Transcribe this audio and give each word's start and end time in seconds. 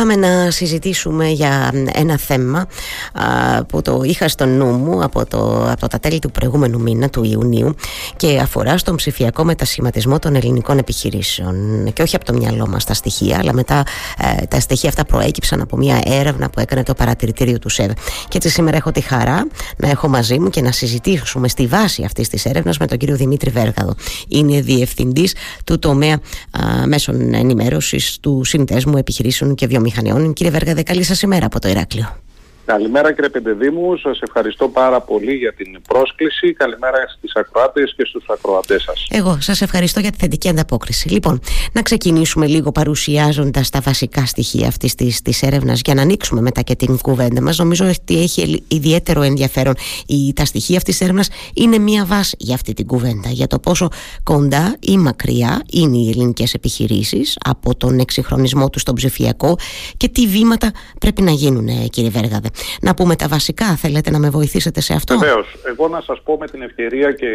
Πάμε 0.00 0.16
να 0.16 0.50
συζητήσουμε 0.50 1.28
για 1.28 1.72
ένα 1.92 2.18
θέμα 2.18 2.66
που 3.68 3.82
το 3.82 4.00
είχα 4.04 4.28
στο 4.28 4.46
νου 4.46 4.66
μου 4.66 5.02
από, 5.02 5.26
το, 5.26 5.70
από 5.70 5.88
τα 5.88 5.98
τέλη 5.98 6.18
του 6.18 6.30
προηγούμενου 6.30 6.80
μήνα, 6.80 7.10
του 7.10 7.24
Ιουνίου 7.24 7.74
και 8.16 8.38
αφορά 8.42 8.78
στον 8.78 8.96
ψηφιακό 8.96 9.44
μετασχηματισμό 9.44 10.18
των 10.18 10.34
ελληνικών 10.34 10.78
επιχειρήσεων. 10.78 11.88
Και 11.92 12.02
όχι 12.02 12.16
από 12.16 12.24
το 12.24 12.32
μυαλό 12.32 12.66
μας 12.66 12.84
τα 12.84 12.94
στοιχεία 12.94 13.38
αλλά 13.38 13.52
μετά 13.52 13.82
ε, 14.40 14.46
τα 14.46 14.60
στοιχεία 14.60 14.88
αυτά 14.88 15.04
προέκυψαν 15.04 15.60
από 15.60 15.76
μια 15.76 16.00
έρευνα 16.04 16.50
που 16.50 16.60
έκανε 16.60 16.82
το 16.82 16.94
παρατηρητήριο 16.94 17.58
του 17.58 17.68
ΣΕΒ. 17.68 17.90
Και 18.28 18.36
έτσι 18.36 18.48
σήμερα 18.48 18.76
έχω 18.76 18.90
τη 18.90 19.00
χαρά 19.00 19.46
να 19.76 19.88
έχω 19.88 20.08
μαζί 20.08 20.38
μου 20.38 20.50
και 20.50 20.60
να 20.60 20.72
συζητήσουμε 20.72 21.48
στη 21.48 21.66
βάση 21.66 22.02
αυτής 22.04 22.28
της 22.28 22.44
έρευνας 22.44 22.78
με 22.78 22.86
τον 22.86 22.98
κύριο 22.98 23.16
Δημήτρη 23.16 23.50
Βέργαδο. 23.50 23.94
Είναι 24.28 24.60
διευθυντής 24.60 25.34
του 25.64 25.78
τομέα 25.78 26.20
μέσων 26.86 27.34
ενημέρωσης 27.34 28.18
του 28.20 28.44
Συνδέσμου 28.44 28.96
Επιχειρήσεων 28.96 29.54
και 29.54 29.66
Βιομηχανικών 29.66 29.88
Βιομηχανιών. 29.90 30.32
Κύριε 30.32 30.52
Βεργαδέ, 30.52 30.82
καλή 30.82 31.02
σας 31.02 31.22
ημέρα 31.22 31.46
από 31.46 31.60
το 31.60 31.68
Ηράκλειο. 31.68 32.16
Καλημέρα 32.72 33.12
κύριε 33.12 33.28
Πεντεδήμου, 33.28 33.96
σας 33.96 34.20
ευχαριστώ 34.20 34.68
πάρα 34.68 35.00
πολύ 35.00 35.34
για 35.34 35.52
την 35.52 35.82
πρόσκληση. 35.88 36.52
Καλημέρα 36.52 36.96
στις 37.16 37.32
ακροάτες 37.34 37.94
και 37.96 38.04
στους 38.04 38.24
ακροατές 38.28 38.82
σας. 38.82 39.06
Εγώ 39.10 39.38
σας 39.40 39.60
ευχαριστώ 39.60 40.00
για 40.00 40.10
τη 40.10 40.16
θετική 40.18 40.48
ανταπόκριση. 40.48 41.08
Λοιπόν, 41.08 41.40
να 41.72 41.82
ξεκινήσουμε 41.82 42.46
λίγο 42.46 42.72
παρουσιάζοντας 42.72 43.70
τα 43.70 43.80
βασικά 43.80 44.26
στοιχεία 44.26 44.68
αυτής 44.68 44.94
της, 44.94 45.22
της 45.22 45.42
έρευνας 45.42 45.80
για 45.84 45.94
να 45.94 46.02
ανοίξουμε 46.02 46.40
μετά 46.40 46.60
και 46.60 46.74
την 46.74 46.98
κουβέντα 46.98 47.42
μας. 47.42 47.58
Νομίζω 47.58 47.86
ότι 47.86 48.22
έχει 48.22 48.64
ιδιαίτερο 48.68 49.22
ενδιαφέρον. 49.22 49.74
Η, 50.06 50.32
τα 50.32 50.44
στοιχεία 50.44 50.76
αυτής 50.76 50.96
της 50.96 51.06
έρευνας 51.06 51.28
είναι 51.54 51.78
μία 51.78 52.04
βάση 52.04 52.36
για 52.38 52.54
αυτή 52.54 52.72
την 52.72 52.86
κουβέντα, 52.86 53.28
για 53.28 53.46
το 53.46 53.58
πόσο 53.58 53.88
κοντά 54.22 54.76
ή 54.80 54.96
μακριά 54.96 55.62
είναι 55.72 55.96
οι 55.96 56.08
ελληνικές 56.08 56.54
επιχειρήσεις 56.54 57.38
από 57.44 57.76
τον 57.76 57.98
εξυγχρονισμό 57.98 58.70
τους 58.70 58.82
στον 58.82 58.94
ψηφιακό 58.94 59.56
και 59.96 60.08
τι 60.08 60.26
βήματα 60.26 60.70
πρέπει 61.00 61.22
να 61.22 61.30
γίνουν 61.30 61.88
κύριε 61.88 62.10
Βέργαδε 62.10 62.48
να 62.80 62.94
πούμε 62.94 63.16
τα 63.16 63.28
βασικά. 63.28 63.66
Θέλετε 63.76 64.10
να 64.10 64.18
με 64.18 64.30
βοηθήσετε 64.30 64.80
σε 64.80 64.94
αυτό; 64.94 65.18
Βεβαίως. 65.18 65.46
Εγώ 65.66 65.88
να 65.88 66.00
σας 66.00 66.20
πω 66.24 66.36
με 66.40 66.46
την 66.46 66.62
ευκαιρία 66.62 67.12
και 67.12 67.26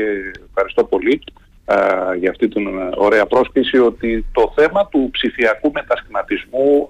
ευχαριστώ 0.47 0.83
πολύ 0.83 1.21
α, 1.65 1.77
για 2.19 2.29
αυτή 2.29 2.47
την 2.47 2.67
ωραία 2.95 3.25
πρόσκληση 3.25 3.77
ότι 3.77 4.25
το 4.31 4.53
θέμα 4.55 4.87
του 4.87 5.09
ψηφιακού 5.11 5.71
μετασχηματισμού, 5.73 6.89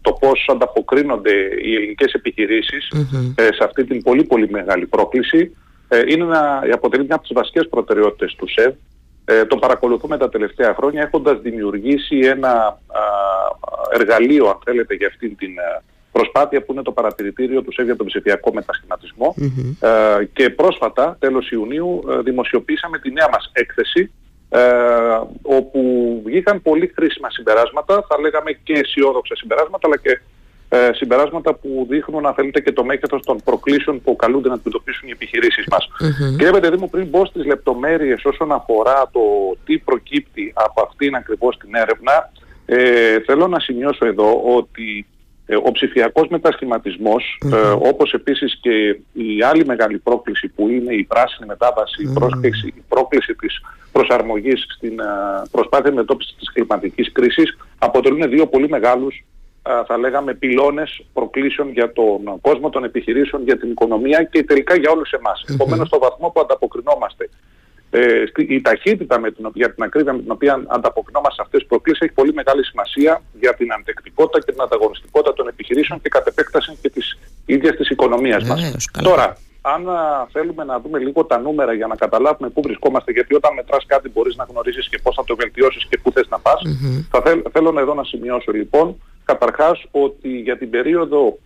το 0.00 0.12
πώς 0.12 0.48
ανταποκρίνονται 0.52 1.32
οι 1.62 1.74
ελληνικές 1.74 2.12
ε, 3.34 3.42
σε 3.42 3.64
αυτή 3.64 3.84
την 3.84 4.02
πολύ 4.02 4.24
πολύ 4.24 4.50
μεγάλη 4.50 4.86
πρόκληση 4.86 5.56
ε, 5.88 6.02
είναι 6.06 6.24
να 6.24 6.62
αποτελεί 6.72 7.04
μια 7.04 7.14
από 7.14 7.22
τις 7.22 7.32
βασικές 7.34 7.68
προτεραιότητες 7.68 8.34
του 8.34 8.48
ΣΕΒ. 8.48 8.74
Ε, 9.24 9.44
το 9.44 9.56
παρακολουθούμε 9.56 10.16
τα 10.16 10.28
τελευταία 10.28 10.74
χρόνια 10.74 11.02
έχοντας 11.02 11.40
δημιουργήσει 11.40 12.18
ένα 12.18 12.78
εργαλείο 13.92 14.46
αν 14.48 14.58
θέλετε 14.64 14.94
για 14.94 15.06
αυτή 15.06 15.28
την 15.28 15.50
προσπάθεια 16.12 16.62
που 16.62 16.72
είναι 16.72 16.82
το 16.82 16.92
παρατηρητήριο 16.92 17.62
του 17.62 17.72
ΣΕΒ 17.72 17.84
για 17.84 17.96
τον 17.96 18.06
ψηφιακό 18.06 18.52
Ε, 19.80 20.24
και 20.32 20.50
πρόσφατα, 20.50 21.16
τέλος 21.20 21.50
Ιουνίου, 21.50 22.02
ε, 22.10 22.20
δημοσιοποίησαμε 22.20 22.98
τη 22.98 23.12
νέα 23.12 23.28
μας 23.32 23.50
έκθεση 23.52 24.10
ε, 24.48 24.60
όπου 25.42 25.80
βγήκαν 26.24 26.62
πολύ 26.62 26.92
χρήσιμα 26.94 27.30
συμπεράσματα, 27.30 28.04
θα 28.08 28.20
λέγαμε 28.20 28.52
και 28.52 28.72
αισιόδοξα 28.72 29.36
συμπεράσματα, 29.36 29.86
αλλά 29.86 29.96
και 29.96 30.20
ε, 30.72 30.90
συμπεράσματα 30.92 31.54
που 31.54 31.86
δείχνουν, 31.88 32.26
αν 32.26 32.34
θέλετε, 32.34 32.60
και 32.60 32.72
το 32.72 32.84
μέγεθος 32.84 33.22
των 33.22 33.40
προκλήσεων 33.44 34.02
που 34.02 34.16
καλούνται 34.16 34.48
να 34.48 34.54
αντιμετωπίσουν 34.54 35.08
οι 35.08 35.10
επιχειρήσεις 35.10 35.66
μας. 35.70 35.88
Mm-hmm. 36.00 36.36
Κύριε 36.36 36.50
Πεντεδί 36.50 36.88
πριν 36.88 37.06
μπω 37.06 37.24
στις 37.24 37.44
λεπτομέρειες 37.44 38.24
όσον 38.24 38.52
αφορά 38.52 39.10
το 39.12 39.20
τι 39.64 39.78
προκύπτει 39.78 40.52
από 40.54 40.82
αυτήν 40.82 41.14
ακριβώς 41.14 41.56
την 41.56 41.74
έρευνα, 41.74 42.32
ε, 42.66 43.20
θέλω 43.20 43.46
να 43.46 43.60
σημειώσω 43.60 44.06
εδώ 44.06 44.42
ότι 44.56 45.06
ε, 45.06 45.19
ο 45.56 45.72
ψηφιακός 45.72 46.28
μετασχηματισμός, 46.28 47.38
mm-hmm. 47.44 47.52
ε, 47.52 47.88
όπως 47.88 48.12
επίσης 48.12 48.58
και 48.60 49.00
η 49.12 49.42
άλλη 49.42 49.64
μεγάλη 49.64 49.98
πρόκληση 49.98 50.48
που 50.48 50.68
είναι 50.68 50.94
η 50.94 51.04
πράσινη 51.04 51.46
μετάβαση, 51.48 52.02
η, 52.02 52.12
πρόκληση, 52.14 52.66
η 52.66 52.82
πρόκληση 52.88 53.34
της 53.34 53.60
προσαρμογής 53.92 54.66
στην 54.76 55.00
ε, 55.00 55.04
προσπάθεια 55.50 55.92
μετώπισης 55.92 56.36
της 56.38 56.52
κλιματικής 56.52 57.12
κρίσης, 57.12 57.58
αποτελούν 57.78 58.30
δύο 58.30 58.46
πολύ 58.46 58.68
μεγάλους 58.68 59.24
ε, 59.62 59.84
θα 59.86 59.98
λέγαμε 59.98 60.34
πυλώνες 60.34 61.04
προκλήσεων 61.12 61.70
για 61.72 61.92
τον 61.92 62.40
κόσμο 62.40 62.68
των 62.68 62.84
επιχειρήσεων, 62.84 63.42
για 63.42 63.58
την 63.58 63.70
οικονομία 63.70 64.22
και 64.22 64.44
τελικά 64.44 64.74
για 64.76 64.90
όλους 64.90 65.10
εμάς. 65.10 65.44
Mm-hmm. 65.44 65.54
Επομένως, 65.54 65.86
στο 65.86 65.98
βαθμό 65.98 66.28
που 66.30 66.40
ανταποκρινόμαστε 66.40 67.28
ε, 67.90 68.24
η 68.36 68.60
ταχύτητα 68.60 69.20
με 69.20 69.30
την, 69.30 69.50
για 69.54 69.74
την 69.74 69.82
ακρίβεια 69.82 70.12
με 70.12 70.22
την 70.22 70.30
οποία 70.30 70.64
ανταποκρινόμαστε 70.66 71.34
σε 71.34 71.42
αυτές 71.44 71.60
τις 71.60 71.68
προκλήσεις 71.68 72.00
έχει 72.00 72.12
πολύ 72.12 72.32
μεγάλη 72.32 72.64
σημασία 72.64 73.22
για 73.40 73.54
την 73.54 73.72
αντεκτικότητα 73.72 74.38
και 74.44 74.52
την 74.52 74.62
ανταγωνιστικότητα 74.62 75.32
των 75.32 75.48
επιχειρήσεων 75.48 76.00
και 76.00 76.08
κατ' 76.08 76.26
επέκταση 76.26 76.78
και 76.82 76.90
της 76.90 77.18
ίδιας 77.46 77.76
της 77.76 77.88
οικονομίας 77.90 78.44
μας. 78.44 78.88
Τώρα, 79.02 79.36
αν 79.60 79.86
θέλουμε 80.32 80.64
να 80.64 80.80
δούμε 80.80 80.98
λίγο 80.98 81.24
τα 81.24 81.38
νούμερα 81.38 81.72
για 81.72 81.86
να 81.86 81.96
καταλάβουμε 81.96 82.48
πού 82.48 82.62
βρισκόμαστε, 82.62 83.12
γιατί 83.12 83.34
όταν 83.34 83.54
μετράς 83.54 83.86
κάτι 83.86 84.08
μπορείς 84.08 84.36
να 84.36 84.44
γνωρίσεις 84.50 84.88
και 84.88 84.98
πώς 85.02 85.14
θα 85.14 85.24
το 85.24 85.36
βελτιώσεις 85.36 85.86
και 85.88 85.98
πού 86.02 86.12
θες 86.12 86.28
να 86.28 86.38
πας, 86.38 86.62
θα 87.10 87.20
θέλ, 87.20 87.42
θέλω 87.52 87.74
εδώ 87.78 87.94
να 87.94 88.04
σημειώσω 88.04 88.52
λοιπόν 88.52 88.96
καταρχάς 89.24 89.84
ότι 89.90 90.28
για 90.28 90.58
την 90.58 90.70
περίοδο 90.70 91.38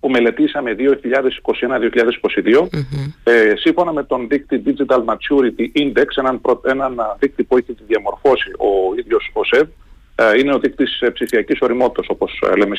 που 0.00 0.08
μελετήσαμε 0.08 0.74
2021-2022, 0.78 2.68
ε, 3.24 3.52
σύμφωνα 3.56 3.92
με 3.92 4.04
τον 4.04 4.28
δείκτη 4.28 4.62
Digital 4.66 5.04
Maturity 5.04 5.80
Index, 5.80 6.06
έναν, 6.16 6.40
έναν 6.64 6.94
δείκτη 7.18 7.44
που 7.44 7.56
έχει 7.56 7.76
διαμορφώσει 7.86 8.50
ο 8.50 8.94
ίδιος 8.98 9.30
ο 9.32 9.44
ΣΕΒ, 9.44 9.68
ε, 10.20 10.38
είναι 10.38 10.54
ο 10.54 10.58
δείκτης 10.58 11.00
ε, 11.00 11.10
ψηφιακής 11.10 11.60
οριμότητας 11.60 12.06
όπως 12.08 12.42
ε, 12.52 12.56
λέμε 12.56 12.76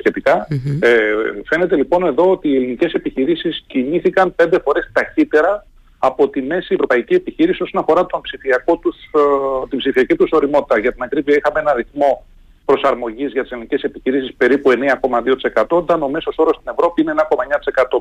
Ε, 0.79 0.99
φαίνεται 1.45 1.75
λοιπόν 1.75 2.05
εδώ 2.05 2.31
ότι 2.31 2.47
οι 2.49 2.55
ελληνικές 2.55 2.93
επιχειρήσεις 2.93 3.63
κινήθηκαν 3.67 4.35
πέντε 4.35 4.59
φορές 4.63 4.89
ταχύτερα 4.93 5.65
από 5.99 6.29
τη 6.29 6.41
μέση 6.41 6.73
ευρωπαϊκή 6.73 7.13
επιχείρηση 7.13 7.63
όσον 7.63 7.81
αφορά 7.81 8.05
τον 8.05 8.21
ψηφιακό 8.21 8.77
τους, 8.77 8.95
την 9.69 9.77
ψηφιακή 9.77 10.15
τους 10.15 10.29
οριμότητα. 10.31 10.79
Για 10.79 10.91
την 10.91 11.03
ακρίβεια 11.03 11.35
είχαμε 11.35 11.59
ένα 11.59 11.73
ρυθμό 11.73 12.25
προσαρμογής 12.71 13.31
για 13.31 13.41
τις 13.41 13.51
ελληνικές 13.51 13.81
επιχειρήσεις 13.81 14.33
περίπου 14.37 14.71
9,2% 14.71 15.63
όταν 15.69 16.03
ο 16.03 16.09
μέσος 16.09 16.35
όρος 16.37 16.55
στην 16.55 16.71
Ευρώπη 16.77 17.01
είναι 17.01 17.13
1,9% 17.15 17.23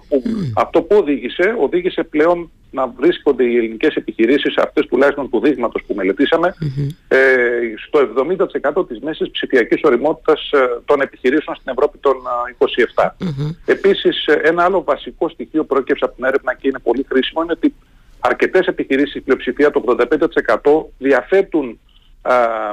που 0.09 0.23
αυτό 0.55 0.83
που 0.83 0.97
οδήγησε, 0.97 1.57
οδήγησε 1.61 2.03
πλέον 2.03 2.51
να 2.71 2.87
βρίσκονται 2.87 3.45
οι 3.45 3.57
ελληνικές 3.57 3.95
επιχειρήσεις 3.95 4.57
αυτές 4.57 4.87
τουλάχιστον 4.87 5.31
του 5.31 5.41
δείγματος 5.41 5.83
που 5.87 5.95
μελετήσαμε 5.95 6.55
ε, 7.09 7.19
στο 7.87 7.99
70% 8.81 8.89
της 8.89 8.99
μέσης 9.01 9.31
ψηφιακής 9.31 9.81
οριμότητας 9.83 10.51
ε, 10.53 10.59
των 10.85 11.01
επιχειρήσεων 11.01 11.57
στην 11.57 11.73
Ευρώπη 11.73 11.99
των 11.99 12.17
27. 12.59 13.05
Mm-hmm. 13.05 13.55
Επίσης 13.65 14.25
ένα 14.27 14.65
άλλο 14.65 14.85
βασικό 14.85 15.29
στοιχείο 15.29 15.65
πρόκειψε 15.65 16.05
από 16.05 16.15
την 16.15 16.25
έρευνα 16.25 16.55
και 16.55 16.69
είναι 16.69 16.79
πολύ 16.79 17.07
χρήσιμο 17.09 17.43
είναι 17.43 17.53
ότι 17.53 17.75
αρκετές 18.21 18.67
επιχειρήσεις, 18.67 19.15
η 19.15 19.21
πλειοψηφία 19.21 19.71
το 19.71 19.97
85% 20.63 20.85
διαθέτουν 20.99 21.79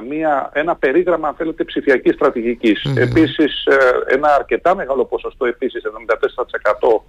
μια, 0.10 0.50
ένα 0.54 0.76
περίγραμμα, 0.76 1.28
αν 1.28 1.34
θέλετε, 1.34 1.64
ψηφιακής 1.64 2.14
στρατηγικής. 2.14 2.86
Mm-hmm. 2.86 2.98
Επίσης, 2.98 3.66
ε, 3.66 4.14
ένα 4.14 4.36
αρκετά 4.36 4.76
μεγάλο 4.76 5.06
ποσοστό, 5.06 5.46
επίσης 5.46 5.84
74% 5.86 7.02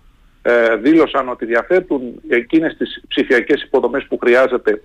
ε, 0.42 0.76
δήλωσαν 0.76 1.28
ότι 1.28 1.44
διαθέτουν 1.44 2.00
εκείνες 2.28 2.76
τις 2.76 3.02
ψηφιακές 3.08 3.62
υποδομές 3.62 4.04
που, 4.04 4.18
χρειάζεται, 4.18 4.82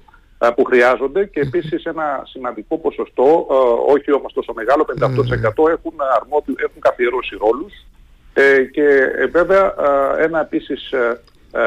που 0.56 0.64
χρειάζονται 0.64 1.26
και 1.26 1.40
επίσης 1.40 1.84
ένα 1.84 2.22
σημαντικό 2.26 2.78
ποσοστό, 2.78 3.48
ε, 3.52 3.92
όχι 3.92 4.14
όμως 4.14 4.34
τόσο 4.34 4.54
μεγάλο, 4.54 4.86
58% 4.86 5.70
έχουν, 5.70 5.94
αρμόδιο, 6.22 6.56
έχουν 6.58 6.80
καθιερώσει 6.80 7.38
ρόλους 7.40 7.74
και 8.72 8.84
βέβαια 9.32 9.74
ένα 10.18 10.40
επίσης 10.40 10.94
ε, 11.54 11.62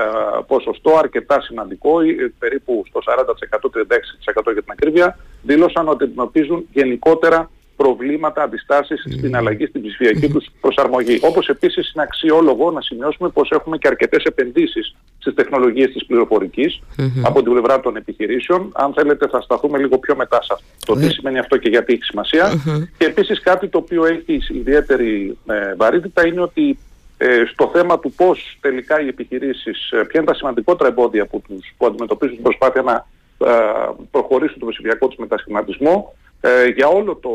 ποσοστό 0.46 0.96
αρκετά 0.96 1.40
σημαντικό, 1.40 2.00
ε, 2.00 2.32
περίπου 2.38 2.84
στο 2.88 3.00
40%-36% 3.04 4.52
για 4.52 4.62
την 4.62 4.72
ακρίβεια, 4.72 5.18
δήλωσαν 5.46 5.88
ότι 5.88 6.04
αντιμετωπίζουν 6.04 6.66
γενικότερα 6.72 7.50
προβλήματα, 7.76 8.42
αντιστάσεις 8.42 9.00
στην 9.18 9.36
αλλαγή 9.36 9.66
στην 9.66 9.82
ψηφιακή 9.82 10.28
τους 10.28 10.46
προσαρμογή. 10.60 11.18
Όπως 11.22 11.48
επίσης 11.48 11.92
είναι 11.92 12.02
αξιόλογο 12.02 12.70
να 12.70 12.80
σημειώσουμε 12.80 13.28
πως 13.28 13.50
έχουμε 13.50 13.78
και 13.78 13.88
αρκετές 13.88 14.24
επενδύσεις 14.24 14.94
στις 15.18 15.34
τεχνολογίες 15.34 15.92
της 15.92 16.06
πληροφορικής 16.06 16.80
από 17.22 17.42
την 17.42 17.52
πλευρά 17.52 17.80
των 17.80 17.96
επιχειρήσεων. 17.96 18.70
Αν 18.74 18.92
θέλετε 18.92 19.28
θα 19.28 19.40
σταθούμε 19.40 19.78
λίγο 19.78 19.98
πιο 19.98 20.16
μετά 20.16 20.42
σε 20.42 20.52
αυτό. 20.52 20.94
Το 20.94 21.00
τι 21.00 21.12
σημαίνει 21.12 21.38
αυτό 21.38 21.56
και 21.56 21.68
γιατί 21.68 21.92
έχει 21.92 22.02
σημασία. 22.02 22.62
Και 22.98 23.04
επίσης 23.04 23.40
κάτι 23.40 23.68
το 23.68 23.78
οποίο 23.78 24.04
έχει 24.04 24.40
ιδιαίτερη 24.54 25.38
ε, 25.46 25.74
βαρύτητα 25.74 26.26
είναι 26.26 26.40
ότι 26.40 26.78
ε, 27.16 27.42
στο 27.52 27.70
θέμα 27.74 27.98
του 27.98 28.12
πώς 28.12 28.58
τελικά 28.60 29.00
οι 29.00 29.08
επιχειρήσεις, 29.08 29.90
ε, 29.90 29.96
ποια 29.96 30.20
είναι 30.20 30.30
τα 30.30 30.34
σημαντικότερα 30.34 30.88
εμπόδια 30.88 31.26
που, 31.26 31.42
τους, 31.48 31.74
που 31.76 31.86
αντιμετωπίζουν 31.86 32.34
την 32.34 32.44
προσπάθεια 32.44 32.82
να 32.82 33.06
ε, 33.46 34.04
προχωρήσουν 34.10 34.58
το 34.58 34.66
ψηφιακό 34.66 35.08
τους 35.08 35.18
μετασχηματισμό, 35.18 36.14
ε, 36.46 36.66
για 36.66 36.86
όλο 36.88 37.16
το 37.16 37.30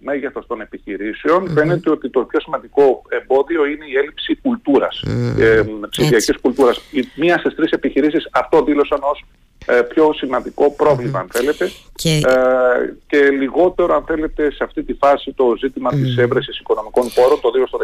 μέγεθος 0.00 0.46
των 0.46 0.60
επιχειρήσεων 0.60 1.50
φαίνεται 1.50 1.90
ότι 1.90 2.10
το 2.10 2.20
πιο 2.20 2.40
σημαντικό 2.40 3.02
εμπόδιο 3.08 3.66
είναι 3.66 3.84
η 3.86 3.96
έλλειψη 3.96 4.36
κουλτούρας, 4.36 5.04
mm-hmm. 5.06 5.40
ε, 5.40 5.62
ψηφιακής 5.88 6.38
κουλτούρας. 6.40 6.80
μία 7.16 7.38
στις 7.38 7.54
τρεις 7.54 7.70
επιχειρήσεις 7.70 8.28
αυτό 8.32 8.62
δήλωσαν 8.62 8.98
ως 9.02 9.20
ε, 9.20 9.45
πιο 9.88 10.12
σημαντικό 10.12 10.70
πρόβλημα 10.70 11.18
αν 11.18 11.28
θέλετε 11.32 11.70
και... 11.96 12.10
Ε, 12.10 12.94
και 13.06 13.30
λιγότερο 13.30 13.94
αν 13.94 14.04
θέλετε 14.06 14.52
σε 14.52 14.64
αυτή 14.64 14.82
τη 14.82 14.92
φάση 14.92 15.32
το 15.32 15.54
ζήτημα 15.58 15.90
mm. 15.92 15.96
της 16.02 16.16
έβρεσης 16.16 16.58
οικονομικών 16.58 17.06
πόρων 17.14 17.40
το 17.40 17.50
2 17.56 17.66
στο 17.66 17.78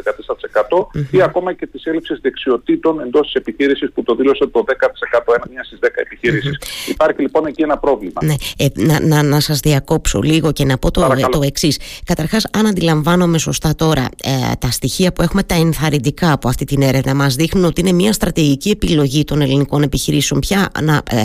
14% 1.01 1.01
ή 1.11 1.23
ακόμα 1.23 1.53
και 1.53 1.67
της 1.67 1.85
έλλειψης 1.85 2.19
δεξιοτήτων 2.21 3.01
εντός 3.01 3.27
της 3.27 3.35
επιχείρησης 3.35 3.93
που 3.93 4.03
το 4.03 4.15
δήλωσε 4.15 4.47
το 4.47 4.65
10% 4.67 5.35
ένα 5.35 5.47
μια 5.51 5.65
στις 5.65 5.79
10 5.83 5.87
επιχειρησεις 5.95 6.59
Υπάρχει 6.89 7.21
λοιπόν 7.21 7.47
εκεί 7.47 7.63
ένα 7.63 7.79
πρόβλημα. 7.79 8.21
Ναι. 8.25 8.35
Ε, 8.59 8.67
να, 8.75 9.01
να, 9.01 9.23
να 9.23 9.41
σας 9.41 9.61
διακόψω 9.61 10.21
λίγο 10.21 10.53
και 10.53 10.65
να 10.65 10.79
πω 10.79 10.91
το, 10.91 11.15
το 11.31 11.41
εξής. 11.45 11.79
Καταρχάς 12.05 12.47
αν 12.53 12.67
αντιλαμβάνομαι 12.67 13.39
σωστά 13.39 13.75
τώρα 13.75 14.09
ε, 14.25 14.31
τα 14.59 14.71
στοιχεία 14.71 15.13
που 15.13 15.23
έχουμε 15.23 15.43
τα 15.43 15.55
ενθαρρυντικά 15.55 16.33
από 16.33 16.49
αυτή 16.49 16.65
την 16.65 16.83
έρευνα 16.83 17.15
μας 17.15 17.35
δείχνουν 17.35 17.65
ότι 17.65 17.81
είναι 17.81 17.93
μια 17.93 18.13
στρατηγική 18.13 18.71
επιλογή 18.71 19.25
των 19.25 19.41
ελληνικών 19.41 19.83
επιχειρήσεων 19.83 20.41
πια 20.41 20.69
να 20.83 21.03
ε, 21.11 21.25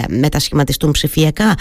μετασχηματιστούν 0.56 0.92
ψηφιακά. 0.92 1.56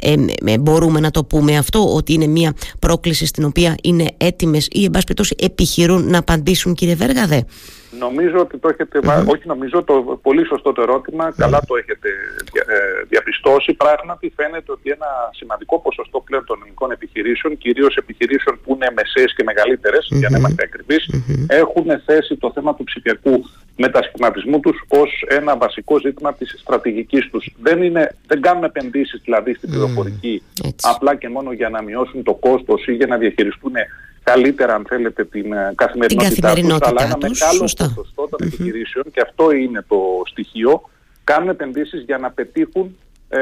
Ε, 0.00 0.14
ε, 0.44 0.58
μπορούμε 0.58 1.00
να 1.00 1.10
το 1.10 1.24
πούμε 1.24 1.56
αυτό, 1.56 1.94
ότι 1.94 2.12
είναι 2.12 2.26
μια 2.26 2.54
πρόκληση 2.78 3.26
στην 3.26 3.44
οποία 3.44 3.74
είναι 3.82 4.10
έτοιμες 4.16 4.68
ή 4.70 4.84
εν 4.84 4.90
πάση 4.90 5.04
περιπτώσει 5.04 5.34
επιχειρούν 5.38 6.10
να 6.10 6.18
απαντήσουν 6.18 6.74
κύριε 6.74 6.94
Βέργαδε. 6.94 7.44
Νομίζω 7.90 8.38
ότι 8.38 8.58
το 8.58 8.68
έχετε, 8.68 8.98
όχι 9.26 9.46
νομίζω, 9.46 9.82
το 9.82 10.18
πολύ 10.22 10.46
σωστό 10.46 10.72
το 10.72 10.82
ερωτημα 10.82 11.32
καλά 11.36 11.60
το 11.66 11.76
έχετε 11.76 12.08
ε, 12.66 12.74
διαπιστώσει. 13.08 13.72
Πράγματι 13.74 14.32
φαίνεται 14.36 14.72
ότι 14.72 14.90
ένα 14.90 15.06
σημαντικό 15.32 15.80
ποσοστό 15.80 16.20
πλέον 16.20 16.44
των 16.44 16.58
ελληνικών 16.60 16.90
επιχειρήσεων, 16.90 17.58
κυρίως 17.58 17.96
επιχειρήσεων 17.96 18.60
που 18.64 18.74
είναι 18.74 18.88
μεσαίες 18.96 19.34
και 19.34 19.42
μεγαλύτερες, 19.42 20.08
για 20.10 20.28
να 20.30 20.38
είμαστε 20.38 20.62
ακριβείς, 20.62 21.10
έχουν 21.46 21.86
θέσει 22.04 22.36
το 22.36 22.52
θέμα 22.54 22.74
του 22.74 22.84
ψηφιακού 22.84 23.44
μετασχηματισμού 23.76 24.60
τους 24.60 24.82
ως 24.88 25.24
ένα 25.28 25.56
βασικό 25.56 25.98
ζήτημα 25.98 26.34
της 26.34 26.54
στρατηγικής 26.58 27.30
τους. 27.30 27.54
Δεν, 27.62 27.82
είναι, 27.82 28.16
δεν 28.26 28.40
κάνουν 28.40 28.64
επενδύσεις 28.64 29.20
δηλαδή 29.24 29.54
στην 29.54 29.70
πληροφορική 29.70 30.42
απλά 30.80 31.14
και 31.14 31.28
μόνο 31.28 31.52
για 31.52 31.68
να 31.68 31.82
μειώσουν 31.82 32.22
το 32.22 32.34
κόστος 32.34 32.86
ή 32.86 32.92
για 32.92 33.06
να 33.06 33.16
διαχειριστούν 33.16 33.72
καλύτερα 34.32 34.74
αν 34.74 34.84
θέλετε 34.88 35.24
την 35.24 35.52
ε, 35.52 35.72
καθημερινότητά, 35.74 36.52
την 36.52 36.68
τους, 36.68 36.80
αλλά 36.80 37.02
ένα 37.02 37.18
μεγάλο 37.20 37.70
ποσοστό 37.94 38.28
των 38.30 38.46
επιχειρήσεων 38.46 39.04
και 39.12 39.20
αυτό 39.20 39.50
είναι 39.50 39.84
το 39.88 39.98
στοιχείο 40.24 40.82
κάνουν 41.24 41.48
επενδύσεις 41.48 42.02
για 42.02 42.18
να 42.18 42.30
πετύχουν 42.30 42.96
ε, 43.28 43.38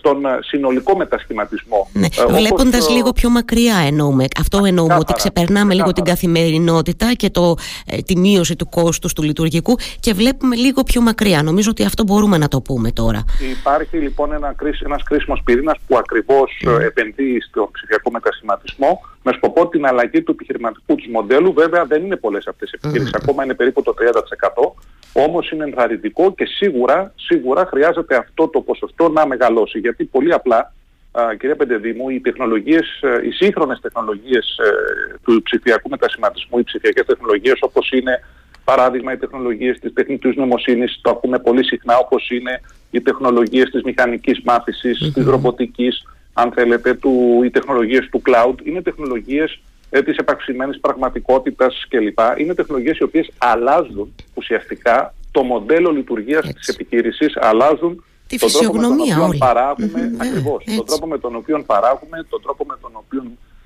τον 0.00 0.22
συνολικό 0.40 0.96
μετασχηματισμό. 0.96 1.88
Ναι. 1.92 2.06
Ε, 2.06 2.26
Βλέποντας 2.26 2.88
λίγο 2.88 3.12
πιο 3.12 3.30
μακριά 3.30 3.76
εννοούμε. 3.86 4.24
Αυτό 4.40 4.64
εννοούμε 4.64 4.94
ότι 4.94 5.12
ξεπερνάμε 5.12 5.74
λίγο 5.74 5.92
την 5.92 6.04
καθημερινότητα 6.04 7.12
και 7.12 7.30
το, 7.30 7.54
ε, 7.86 7.96
τη 7.96 8.16
μείωση 8.16 8.56
του 8.56 8.68
κόστους 8.68 9.12
του 9.12 9.22
λειτουργικού 9.22 9.76
και 10.00 10.12
βλέπουμε 10.12 10.56
λίγο 10.56 10.82
πιο 10.82 11.00
μακριά. 11.00 11.42
Νομίζω 11.42 11.70
ότι 11.70 11.84
αυτό 11.84 12.02
μπορούμε 12.02 12.38
να 12.38 12.48
το 12.48 12.60
πούμε 12.60 12.90
τώρα. 12.90 13.24
Υπάρχει 13.60 13.96
λοιπόν 13.96 14.32
ένα, 14.32 14.54
ένας 14.84 15.02
κρίσιμος 15.02 15.40
πυρήνας 15.44 15.78
που 15.86 15.96
ακριβώς 15.96 16.62
mm. 16.66 16.80
επενδύει 16.80 17.40
στον 17.40 17.68
ψηφιακό 17.70 18.10
μετασχηματισμό 18.10 19.00
με 19.22 19.32
σκοπό 19.32 19.68
την 19.68 19.86
αλλαγή 19.86 20.22
του 20.22 20.30
επιχειρηματικού 20.30 20.94
τους 20.94 21.06
μοντέλου. 21.12 21.52
Βέβαια 21.52 21.84
δεν 21.84 22.04
είναι 22.04 22.16
πολλές 22.16 22.46
αυτές 22.46 22.70
οι 22.70 22.78
επιχειρήσεις, 22.82 23.14
ακόμα 23.14 23.44
είναι 23.44 23.54
περίπου 23.54 23.82
το 23.82 23.94
30%. 23.98 24.72
Όμως 25.16 25.50
είναι 25.50 25.64
ενθαρρυντικό 25.64 26.34
και 26.34 26.44
σίγουρα, 26.46 27.12
σίγουρα 27.16 27.66
χρειάζεται 27.66 28.16
αυτό 28.16 28.48
το 28.48 28.60
ποσοστό 28.60 29.08
να 29.08 29.26
μεγαλώσει. 29.26 29.78
Γιατί 29.78 30.04
πολύ 30.04 30.32
απλά, 30.32 30.72
α, 31.12 31.34
κυρία 31.38 31.56
Πεντεδήμου, 31.56 32.08
οι 32.08 32.20
τεχνολογίες, 32.20 33.00
ε, 33.02 33.26
οι 33.26 33.30
σύγχρονες 33.30 33.80
τεχνολογίες 33.80 34.56
ε, 34.58 35.18
του 35.24 35.42
ψηφιακού 35.42 35.88
μετασχηματισμού, 35.88 36.58
οι 36.58 36.62
ψηφιακές 36.62 37.06
τεχνολογίες 37.06 37.58
όπως 37.60 37.90
είναι 37.90 38.20
παράδειγμα 38.64 39.12
οι 39.12 39.16
τεχνολογίες 39.16 39.78
της 39.78 39.92
τεχνητής 39.92 40.36
νοημοσύνης, 40.36 40.98
το 41.02 41.10
ακούμε 41.10 41.38
πολύ 41.38 41.64
συχνά 41.64 41.96
όπως 41.98 42.30
είναι 42.30 42.60
οι 42.90 43.00
τεχνολογίες 43.00 43.70
της 43.70 43.82
μηχανικής 43.82 44.40
μάθησης, 44.44 45.02
mm-hmm. 45.04 45.12
της 45.14 45.24
ρομποτικής, 45.24 46.06
αν 46.32 46.52
θέλετε, 46.52 46.94
του, 46.94 47.40
οι 47.44 47.50
τεχνολογίες 47.50 48.08
του 48.10 48.22
cloud, 48.26 48.54
είναι 48.64 48.82
τεχνολογίες 48.82 49.60
ε, 49.94 50.02
της 50.02 50.16
επαξημένης 50.16 50.80
πραγματικότητας 50.80 51.86
κλπ. 51.88 52.18
Είναι 52.36 52.54
τεχνολογίες 52.54 52.98
οι 52.98 53.02
οποίες 53.02 53.30
αλλάζουν 53.38 54.14
ουσιαστικά 54.34 55.14
το 55.30 55.42
μοντέλο 55.42 55.90
λειτουργίας 55.90 56.52
της 56.54 56.68
επιχείρησης, 56.68 57.36
αλλάζουν 57.36 58.04
Τη 58.26 58.38
τον 58.38 58.50
τρόπο 58.52 58.72
με 58.76 58.82
τον 58.82 59.00
οποίο 59.00 59.34
παράγουμε, 59.38 60.12
ακριβώς, 60.18 60.64
τον 60.76 60.86
τρόπο 60.86 61.06
με 61.06 61.18
τον 61.18 61.36
οποίο 61.36 61.62
παράγουμε, 61.66 62.26
τον 62.28 62.42
τρόπο 62.42 62.64
με 62.64 62.76
τον 62.80 62.90
οποίο 62.94 63.22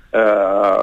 ε, 0.09 0.21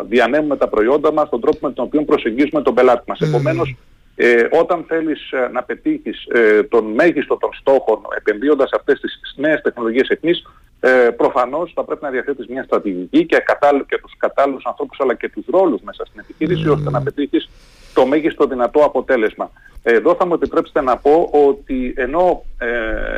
διανέμουμε 0.08 0.56
τα 0.56 0.68
προϊόντα 0.68 1.12
μας, 1.12 1.28
τον 1.28 1.40
τρόπο 1.40 1.58
με 1.60 1.72
τον 1.72 1.84
οποίο 1.84 2.02
προσεγγίζουμε 2.02 2.62
τον 2.62 2.74
πελάτη 2.74 3.02
μας. 3.06 3.18
Mm. 3.22 3.26
Επομένως, 3.26 3.76
ε, 4.14 4.46
όταν 4.50 4.84
θέλεις 4.88 5.30
ε, 5.30 5.48
να 5.52 5.62
πετύχεις 5.62 6.26
ε, 6.32 6.62
τον 6.62 6.84
μέγιστο 6.84 7.36
των 7.36 7.50
στόχων 7.52 7.98
επενδύοντας 8.16 8.70
αυτές 8.72 9.00
τις 9.00 9.34
νέες 9.36 9.60
τεχνολογίες 9.60 10.08
εχμής, 10.08 10.46
ε, 10.86 11.10
προφανώς 11.10 11.72
θα 11.74 11.84
πρέπει 11.84 12.04
να 12.04 12.10
διαθέτεις 12.10 12.46
μια 12.46 12.62
στρατηγική 12.62 13.26
και, 13.26 13.36
κατάλληλ, 13.36 13.84
και 13.86 13.98
τους 13.98 14.16
κατάλληλους 14.16 14.64
ανθρώπους 14.64 15.00
αλλά 15.00 15.14
και 15.14 15.28
τους 15.28 15.44
ρόλους 15.48 15.80
μέσα 15.80 16.04
στην 16.04 16.20
επιχείρηση 16.20 16.68
ώστε 16.68 16.90
να 16.90 17.02
πετύχεις 17.02 17.48
το 17.94 18.06
μέγιστο 18.06 18.46
δυνατό 18.46 18.80
αποτέλεσμα. 18.84 19.50
Εδώ 19.82 20.14
θα 20.14 20.26
μου 20.26 20.34
επιτρέψετε 20.34 20.80
να 20.80 20.96
πω 20.96 21.30
ότι 21.32 21.94
ενώ 21.96 22.44
ε, 22.58 22.68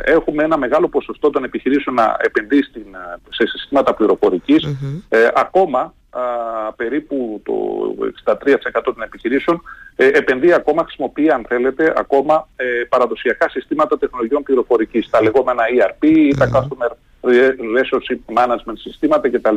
έχουμε 0.03 0.43
ένα 0.43 0.57
μεγάλο 0.57 0.87
ποσοστό 0.87 1.29
των 1.29 1.43
επιχειρήσεων 1.43 1.95
να 1.95 2.17
επενδύει 2.19 2.61
στην, 2.61 2.85
σε 3.29 3.47
συστήματα 3.47 3.95
ε, 5.09 5.27
ακόμα 5.35 5.93
περίπου 6.75 7.41
το 7.45 7.53
63% 8.25 8.81
των 8.83 9.01
επιχειρήσεων 9.01 9.61
ε, 9.95 10.07
επενδύει 10.07 10.53
ακόμα, 10.53 10.83
χρησιμοποιεί 10.83 11.29
αν 11.29 11.45
θέλετε, 11.47 11.93
ακόμα 11.97 12.47
ε, 12.55 12.65
παραδοσιακά 12.89 13.49
συστήματα 13.49 13.97
τεχνολογιών 13.97 14.43
πληροφορικής, 14.43 15.09
τα 15.09 15.21
λεγόμενα 15.21 15.63
ERP 15.77 16.05
ή 16.05 16.35
τα 16.35 16.49
Customer 16.53 16.91
Relationship 17.23 18.33
Management 18.37 18.77
συστήματα 18.77 19.29
κτλ. 19.29 19.55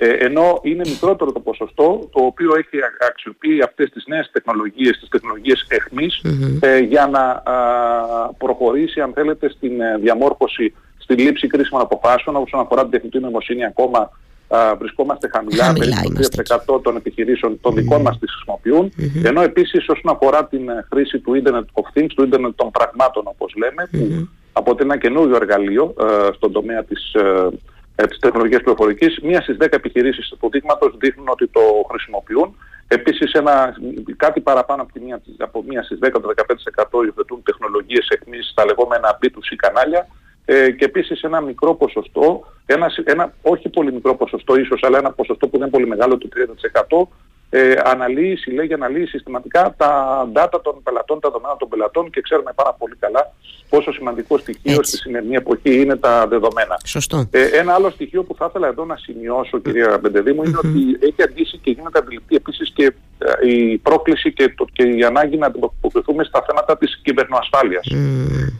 Ε, 0.00 0.08
ενώ 0.08 0.60
είναι 0.62 0.82
μικρότερο 0.88 1.32
το 1.32 1.40
ποσοστό 1.40 2.08
το 2.12 2.20
οποίο 2.24 2.54
έχει 2.56 2.76
αξιοποιεί 3.08 3.62
αυτές 3.62 3.90
τις 3.90 4.04
νέες 4.06 4.30
τεχνολογίες, 4.32 4.98
τις 4.98 5.08
τεχνολογίες 5.08 5.66
ε, 6.60 6.78
για 6.78 7.06
να 7.06 7.42
προχωρήσει 8.38 9.00
αν 9.00 9.12
θέλετε 9.14 9.48
στην 9.48 9.80
ε, 9.80 9.98
διαμόρφωση, 9.98 10.74
στη 10.98 11.14
λήψη 11.14 11.46
κρίσιμων 11.46 11.82
αποφάσεων. 11.82 12.36
Όσον 12.36 12.60
αφορά 12.60 12.82
την 12.82 12.90
τεχνητή 12.90 13.18
νοημοσύνη 13.18 13.64
ακόμα 13.64 14.10
α, 14.48 14.76
βρισκόμαστε 14.76 15.28
χαμηλά, 15.28 15.64
χαμηλά 15.64 15.96
περίπου 16.00 16.76
3% 16.76 16.82
των 16.82 16.96
επιχειρήσεων 16.96 17.60
των 17.60 17.74
δικών 17.74 18.00
μας 18.00 18.18
τις 18.18 18.32
χρησιμοποιούν, 18.32 18.92
ενώ 19.24 19.42
επίσης 19.42 19.88
όσον 19.88 20.12
αφορά 20.12 20.46
την 20.46 20.68
ε, 20.68 20.86
χρήση 20.92 21.18
του 21.18 21.42
Internet 21.42 21.82
of 21.82 21.98
Things, 21.98 22.10
του 22.14 22.28
Internet 22.30 22.52
των 22.54 22.70
πραγμάτων 22.70 23.22
όπως 23.26 23.54
λέμε, 23.56 23.88
που 23.90 24.28
αποτελεί 24.58 24.90
ένα 24.90 24.98
καινούριο 24.98 25.36
εργαλείο 25.36 25.94
ε, 26.00 26.28
στον 26.34 26.52
τομέα 26.52 26.84
της, 26.84 27.12
ε, 27.14 27.48
ε, 27.96 28.06
της 28.06 28.18
τεχνολογίας 28.18 28.62
πληροφορικής, 28.62 29.18
μία 29.22 29.40
στις 29.40 29.56
10 29.56 29.76
επιχειρήσεις 29.76 30.34
του 30.40 30.48
δείγματος 30.50 30.96
δείχνουν 30.98 31.28
ότι 31.28 31.46
το 31.46 31.60
χρησιμοποιούν. 31.90 32.56
Επίσης 32.88 33.32
ένα, 33.32 33.74
κάτι 34.16 34.40
παραπάνω 34.40 34.82
από, 34.82 35.00
μία, 35.04 35.20
από 35.38 35.64
μία 35.68 35.82
στις 35.82 35.98
10-15% 35.98 37.04
υιοθετούν 37.04 37.42
τεχνολογίες 37.42 38.08
εχμής 38.08 38.48
στα 38.50 38.64
λεγόμενα 38.64 39.18
B2C 39.22 39.54
κανάλια 39.56 40.06
ε, 40.44 40.70
και 40.70 40.84
επίσης 40.84 41.22
ένα 41.22 41.40
μικρό 41.40 41.74
ποσοστό, 41.74 42.46
ένα, 42.66 42.86
ένα 43.04 43.32
όχι 43.42 43.68
πολύ 43.68 43.92
μικρό 43.92 44.14
ποσοστό 44.16 44.56
ίσως, 44.56 44.82
αλλά 44.82 44.98
ένα 44.98 45.12
ποσοστό 45.12 45.48
που 45.48 45.58
δεν 45.58 45.66
είναι 45.66 45.76
πολύ 45.76 45.86
μεγάλο, 45.86 46.18
το 46.18 46.28
30%, 46.98 47.08
ε, 47.50 47.74
αναλύει, 47.84 48.36
συλλέγει, 48.36 48.72
αναλύει 48.72 49.06
συστηματικά 49.06 49.74
τα 49.76 50.22
data 50.34 50.60
των 50.62 50.82
πελατών, 50.82 51.20
τα 51.20 51.28
δεδομένα 51.28 51.56
των 51.56 51.68
πελατών 51.68 52.10
και 52.10 52.20
ξέρουμε 52.20 52.52
πάρα 52.54 52.72
πολύ 52.78 52.96
καλά 52.96 53.32
πόσο 53.68 53.92
σημαντικό 53.92 54.38
στοιχείο 54.38 54.72
Έτσι. 54.72 54.90
στη 54.90 54.96
σημερινή 54.96 55.34
εποχή 55.34 55.80
είναι 55.80 55.96
τα 55.96 56.26
δεδομένα. 56.26 56.76
Σωστό. 56.84 57.28
Ε, 57.30 57.44
ένα 57.44 57.72
άλλο 57.72 57.90
στοιχείο 57.90 58.22
που 58.22 58.34
θα 58.34 58.46
ήθελα 58.48 58.66
εδώ 58.66 58.84
να 58.84 58.96
σημειώσω, 58.96 59.58
κυρία 59.58 59.98
Μπεντεδίμου, 60.02 60.42
είναι 60.42 60.58
ότι 60.64 60.98
έχει 61.00 61.22
αντίσει 61.22 61.58
και 61.58 61.70
γίνεται 61.70 61.98
αντιληπτή 61.98 62.36
επίσης 62.36 62.72
και 62.74 62.92
ε, 63.18 63.48
η 63.48 63.78
πρόκληση 63.78 64.32
και, 64.32 64.54
το, 64.56 64.66
και 64.72 64.82
η 64.82 65.04
ανάγκη 65.04 65.36
να 65.36 65.46
αντιμετωπιστούμε 65.46 66.24
στα 66.24 66.44
θέματα 66.46 66.78
της 66.78 67.00
κυβερνοασφάλειας. 67.02 67.86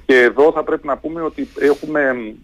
Και 0.07 0.17
εδώ 0.17 0.53
θα 0.53 0.63
πρέπει 0.63 0.87
να 0.87 0.97
πούμε 0.97 1.23
ότι 1.23 1.49
έχουμε 1.59 2.35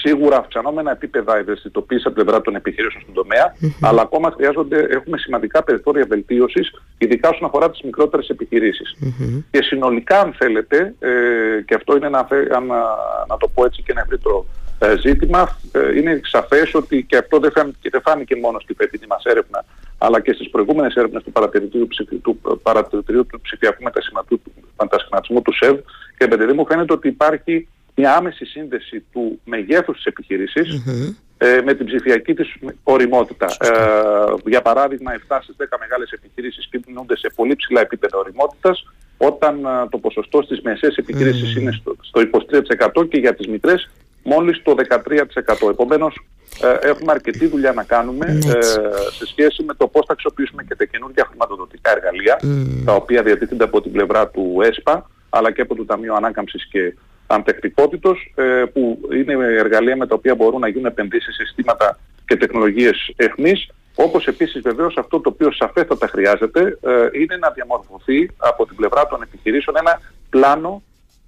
σίγουρα 0.00 0.36
αυξανόμενα 0.36 0.90
επίπεδα 0.90 1.36
ευαισθητοποίηση 1.36 2.02
από 2.06 2.14
πλευρά 2.14 2.40
των 2.40 2.54
επιχειρήσεων 2.54 3.02
στον 3.02 3.14
τομέα, 3.14 3.54
αλλά 3.80 4.02
ακόμα 4.02 4.30
χρειάζονται, 4.30 4.86
έχουμε 4.90 5.18
σημαντικά 5.18 5.62
περιθώρια 5.64 6.06
βελτίωσης, 6.08 6.70
ειδικά 6.98 7.28
όσον 7.28 7.44
αφορά 7.44 7.70
τις 7.70 7.80
μικρότερες 7.82 8.32
Και 9.50 9.62
συνολικά, 9.62 10.20
αν 10.20 10.32
θέλετε, 10.38 10.94
ε, 10.98 11.10
και 11.66 11.74
αυτό 11.74 11.96
είναι 11.96 12.06
ένα, 12.06 12.28
αν, 12.56 12.66
να 13.28 13.36
το 13.38 13.48
πω 13.54 13.64
έτσι 13.64 13.82
και 13.82 13.92
ένα 13.92 14.00
ευρύτερο 14.00 14.46
ε, 14.78 14.94
ζήτημα, 14.98 15.58
ε, 15.72 15.96
είναι 15.96 16.20
σαφές 16.24 16.74
ότι 16.74 17.02
και 17.02 17.16
αυτό 17.16 17.38
δεν 17.38 17.50
φάνηκε, 17.50 17.88
δεν 17.90 18.00
φάνηκε 18.00 18.36
μόνο 18.36 18.58
στη 18.58 18.74
φετινή 18.74 19.06
μας 19.08 19.24
έρευνα, 19.24 19.64
αλλά 19.98 20.20
και 20.20 20.32
στις 20.32 20.50
προηγούμενες 20.50 20.94
έρευνες 20.94 21.22
του 21.22 21.32
παρατηρητήριου, 21.32 21.88
του, 22.22 22.40
παρατηρητήριου 22.62 23.26
του 23.26 23.40
ψηφιακού 23.40 23.82
μετασχηματισμού 24.76 25.42
του 25.42 25.52
ΣΕΒ. 25.52 25.76
Και 26.18 26.24
επειδή 26.24 26.52
μου 26.52 26.66
φαίνεται 26.66 26.92
ότι 26.92 27.08
υπάρχει 27.08 27.68
μια 27.98 28.16
άμεση 28.16 28.44
σύνδεση 28.44 29.04
του 29.12 29.40
μεγέθους 29.44 29.96
της 29.96 30.04
επιχειρησης 30.04 30.82
ε, 31.38 31.60
με 31.64 31.74
την 31.74 31.86
ψηφιακή 31.86 32.34
της 32.34 32.54
οριμότητα. 32.82 33.46
Ε, 33.46 33.70
για 34.44 34.62
παράδειγμα, 34.62 35.12
7 35.28 35.38
στις 35.42 35.56
10 35.58 35.64
μεγάλες 35.80 36.10
επιχειρήσεις 36.10 36.68
κινούνται 36.70 37.16
σε 37.16 37.30
πολύ 37.34 37.56
ψηλά 37.56 37.80
επίπεδα 37.80 38.18
οριμότητας, 38.18 38.84
όταν 39.16 39.64
ε, 39.64 39.88
το 39.90 39.98
ποσοστό 39.98 40.42
στις 40.42 40.60
μεσαίες 40.60 40.96
επιχειρήσεις 40.96 41.56
είναι 41.56 41.72
στο, 41.72 41.96
στο 42.00 42.20
23% 43.00 43.08
και 43.08 43.18
για 43.18 43.34
τις 43.34 43.46
μικρές 43.46 43.90
μόλις 44.22 44.62
το 44.62 44.74
13%. 45.64 45.70
Επομένως 45.70 46.14
ε, 46.62 46.88
έχουμε 46.88 47.12
αρκετή 47.12 47.46
δουλειά 47.46 47.72
να 47.72 47.82
κάνουμε 47.82 48.26
Ναι, 48.26 48.52
ε, 48.52 48.62
σε 49.10 49.26
σχέση 49.26 49.62
με 49.62 49.74
το 49.74 49.86
πώς 49.86 50.06
θα 50.06 50.12
αξιοποιήσουμε 50.12 50.62
και 50.62 50.74
τα 50.74 50.84
καινούργια 50.84 51.26
χρηματοδοτικά 51.28 51.90
εργαλεία 51.90 52.40
τα 52.84 52.94
οποία 52.94 53.22
διατίθενται 53.22 53.64
από 53.64 53.80
την 53.82 53.92
πλευρά 53.92 54.28
του 54.28 54.58
ΕΣΠΑ 54.62 55.10
αλλά 55.28 55.52
και 55.52 55.60
από 55.60 55.74
το 55.74 55.84
Ταμείο 55.84 56.14
Ανάκαμψης 56.14 56.68
και 56.70 56.94
Αντεκτικότητος 57.30 58.32
ε, 58.34 58.64
που 58.72 59.00
είναι 59.12 59.32
εργαλεία 59.44 59.96
με 59.96 60.06
τα 60.06 60.14
οποία 60.14 60.34
μπορούν 60.34 60.60
να 60.60 60.68
γίνουν 60.68 60.86
επενδύσεις 60.86 61.34
σε 61.34 61.44
συστήματα 61.44 61.98
και 62.26 62.36
τεχνολογίες 62.36 63.12
εχμής 63.16 63.68
όπως 63.94 64.26
επίσης 64.26 64.62
βεβαίως 64.62 64.96
αυτό 64.96 65.20
το 65.20 65.28
οποίο 65.28 65.52
σαφέστατα 65.52 66.06
χρειάζεται 66.08 66.78
ε, 66.82 67.08
είναι 67.12 67.36
να 67.36 67.50
διαμορφωθεί 67.50 68.30
από 68.36 68.66
την 68.66 68.76
πλευρά 68.76 69.06
των 69.06 69.22
επιχειρήσεων 69.22 69.76
ένα 69.78 70.00
πλάνο 70.30 70.82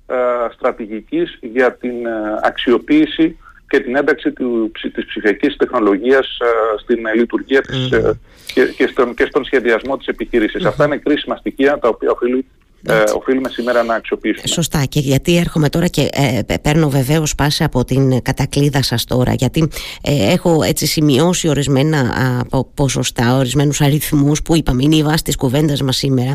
ε, 0.07 0.15
στρατηγικής 0.53 1.39
για 1.41 1.75
την 1.75 2.07
ε, 2.07 2.11
αξιοποίηση 2.43 3.39
και 3.71 3.81
την 3.81 3.97
ένταξη 3.97 4.33
του, 4.33 4.71
ψη- 4.73 4.95
της 4.95 5.07
ψηφιακής 5.07 5.57
τεχνολογίας 5.57 6.39
ε, 6.41 6.79
στην 6.79 7.07
ε, 7.07 7.15
λειτουργία 7.15 7.61
της, 7.61 7.91
ε, 7.91 8.19
και, 8.55 8.65
και, 8.65 8.87
στον, 8.87 9.15
και 9.15 9.25
στον 9.25 9.45
σχεδιασμό 9.45 9.97
της 9.97 10.07
επιχείρησης. 10.07 10.65
Αυτά 10.65 10.85
είναι 10.85 10.97
κρίσιμα 10.97 11.37
στοιχεία 11.37 11.79
τα 11.79 11.89
οποία 11.89 12.11
οφείλει, 12.11 12.47
ε, 12.87 13.03
οφείλουμε 13.17 13.49
σήμερα 13.49 13.83
να 13.83 13.95
αξιοποιήσουμε. 13.95 14.47
Σωστά. 14.47 14.85
Και 14.85 15.01
γιατί 15.01 15.37
έρχομαι 15.37 15.69
τώρα 15.69 15.87
και 15.87 16.09
ε, 16.13 16.57
παίρνω 16.63 16.89
βεβαίως 16.89 17.35
πάση 17.35 17.65
από 17.65 17.85
την 17.85 18.23
κατακλίδα 18.23 18.83
σας 18.83 19.05
τώρα 19.05 19.33
γιατί 19.35 19.69
ε, 20.03 20.33
έχω 20.33 20.63
έτσι 20.63 20.87
σημειώσει 20.87 21.49
ορισμένα 21.49 21.99
α, 22.01 22.45
πο- 22.45 22.71
ποσοστά, 22.75 23.37
ορισμένους 23.37 23.81
αριθμούς 23.81 24.43
που 24.43 24.57
είπαμε 24.57 24.83
είναι 24.83 24.97
η 24.97 25.03
βάση 25.03 25.23
της 25.25 25.37
κουβέντας 25.37 25.83
μας 25.83 25.97
σήμερα 25.97 26.33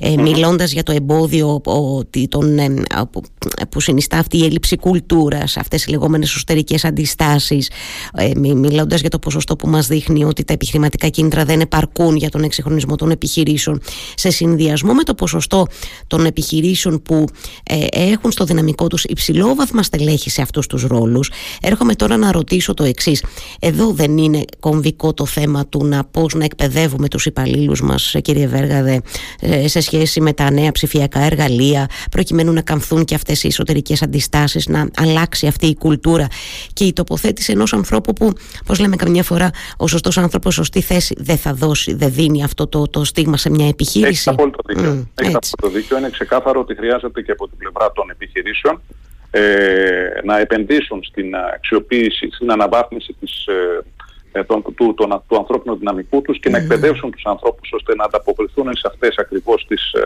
ε, 0.00 0.16
μιλώντας 0.16 0.72
για 0.72 0.82
το 0.82 0.92
εμπόδιο 0.92 1.60
ότι 1.98 2.28
τον, 2.28 2.58
ε, 2.58 2.68
που, 3.10 3.22
που 3.68 3.80
συνιστά 3.80 4.18
αυτή 4.18 4.38
η 4.38 4.44
έλλειψη 4.44 4.76
κουλτούρας 4.76 5.56
αυτές 5.56 5.84
οι 5.84 5.90
λεγόμενες 5.90 6.28
εσωτερικές 6.34 6.84
αντιστάσεις 6.84 7.70
ε, 8.14 8.30
μι- 8.36 8.54
μιλώντας 8.54 9.00
για 9.00 9.10
το 9.10 9.18
ποσοστό 9.18 9.56
που 9.56 9.68
μας 9.68 9.86
δείχνει 9.86 10.24
ότι 10.24 10.44
τα 10.44 10.52
επιχειρηματικά 10.52 11.08
κίνητρα 11.08 11.44
δεν 11.44 11.60
επαρκούν 11.60 12.16
για 12.16 12.28
τον 12.28 12.42
εξυγχρονισμό 12.42 12.96
των 12.96 13.10
επιχειρήσεων 13.10 13.80
σε 14.14 14.30
συνδυασμό 14.30 14.92
με 14.92 15.02
το 15.02 15.14
ποσοστό 15.14 15.66
των 16.06 16.24
επιχειρήσεων 16.26 17.02
που 17.02 17.24
ε, 17.62 17.86
έχουν 17.90 18.32
στο 18.32 18.44
δυναμικό 18.44 18.86
τους 18.86 19.04
υψηλόβαθμα 19.04 19.82
στελέχη 19.82 20.30
σε 20.30 20.42
αυτούς 20.42 20.66
τους 20.66 20.82
ρόλους. 20.82 21.30
Έρχομαι 21.62 21.94
τώρα 21.94 22.16
να 22.16 22.32
ρωτήσω 22.32 22.74
το 22.74 22.84
εξής. 22.84 23.24
Εδώ 23.60 23.92
δεν 23.92 24.18
είναι 24.18 24.44
κομβικό 24.60 25.14
το 25.14 25.26
θέμα 25.26 25.66
του 25.66 25.84
να 25.84 26.04
πώς 26.04 26.34
να 26.34 26.44
εκπαιδεύουμε 26.44 27.08
τους 27.08 27.26
υπαλλήλους 27.26 27.80
μας, 27.82 28.14
ε, 28.14 28.20
κύριε 28.20 28.46
Βέργαδε, 28.46 29.00
ε, 29.40 29.68
σε 29.68 29.80
σχέση 29.80 30.20
με 30.20 30.32
τα 30.32 30.50
νέα 30.50 30.72
ψηφιακά 30.72 31.20
εργαλεία, 31.20 31.88
προκειμένου 32.10 32.52
να 32.52 32.60
καμφθούν 32.60 33.04
και 33.04 33.14
αυτές 33.14 33.42
οι 33.42 33.46
εσωτερικές 33.46 34.02
αντιστάσεις, 34.02 34.66
να 34.66 34.88
αλλάξει 34.96 35.46
αυτή 35.46 35.66
η 35.66 35.74
κουλτούρα 35.76 36.26
και 36.72 36.84
η 36.84 36.92
τοποθέτηση 36.92 37.52
ενός 37.52 37.72
ανθρώπου 37.72 38.12
που, 38.12 38.32
πώς 38.66 38.78
λέμε 38.78 38.96
καμιά 38.96 39.22
φορά, 39.22 39.50
ο 39.76 39.86
σωστός 39.86 40.18
άνθρωπος 40.18 40.54
σωστή 40.54 40.80
θέση 40.80 41.14
δεν 41.18 41.36
θα 41.36 41.54
δώσει, 41.54 41.94
δεν 41.94 42.12
δίνει 42.12 42.42
αυτό 42.42 42.66
το, 42.66 42.88
το 42.88 43.04
στίγμα 43.04 43.36
σε 43.36 43.50
μια 43.50 43.68
επιχείρηση. 43.68 44.10
Έχετε 44.10 44.30
απόλυτο 44.30 44.58
δίκιο. 44.66 44.90
Μμ, 44.90 45.02
Έχετε 45.14 45.36
έτσι. 45.36 45.52
απόλυτο 45.58 45.71
δίκιο. 45.72 45.98
Είναι 45.98 46.10
ξεκάθαρο 46.10 46.60
ότι 46.60 46.74
χρειάζεται 46.74 47.22
και 47.22 47.32
από 47.32 47.48
την 47.48 47.56
πλευρά 47.56 47.92
των 47.92 48.10
επιχειρήσεων 48.10 48.82
ε, 49.30 50.20
να 50.24 50.38
επενδύσουν 50.38 51.04
στην 51.04 51.36
αξιοποίηση, 51.54 52.28
στην 52.30 52.50
αναβάθμιση 52.50 53.16
της, 53.20 53.46
ε, 53.46 53.84
ε, 54.32 54.44
των, 54.44 54.62
του, 54.62 54.74
του, 54.74 54.94
του, 54.94 55.24
του 55.28 55.36
ανθρώπινου 55.36 55.76
δυναμικού 55.76 56.22
τους 56.22 56.38
και 56.38 56.50
να 56.50 56.58
εκπαιδεύσουν 56.58 57.10
τους 57.10 57.24
ανθρώπους 57.24 57.72
ώστε 57.72 57.94
να 57.94 58.04
ανταποκριθούν 58.04 58.74
σε 58.74 58.86
αυτές 58.86 59.16
ακριβώς 59.18 59.66
τις 59.68 59.92
ε, 59.92 60.02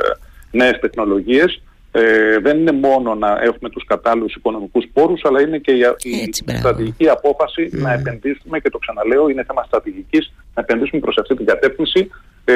νέες 0.51 0.79
τεχνολογίες. 0.81 1.63
Ε, 1.93 2.39
δεν 2.39 2.59
είναι 2.59 2.73
μόνο 2.73 3.15
να 3.15 3.39
έχουμε 3.43 3.71
τους 3.71 3.85
κατάλληλους 3.85 4.35
οικονομικούς 4.35 4.85
πόρους, 4.93 5.25
αλλά 5.25 5.41
είναι 5.41 5.59
και 5.59 5.73
η, 5.73 5.79
η 6.03 6.21
Έτσι, 6.21 6.43
μπράβο. 6.45 6.61
στρατηγική 6.61 7.09
απόφαση 7.09 7.69
να 7.73 7.93
επενδύσουμε 7.93 8.61
και 8.61 8.71
το 8.71 8.79
ξαναλέω, 8.79 9.29
είναι 9.29 9.45
θέμα 9.45 9.63
στρατηγικής, 9.63 10.33
να 10.55 10.63
επενδύσουμε 10.63 11.01
προς 11.01 11.19
αυτή 11.19 11.37
την 11.37 11.47
κατεύθυνση. 11.47 12.11
Ε, 12.45 12.55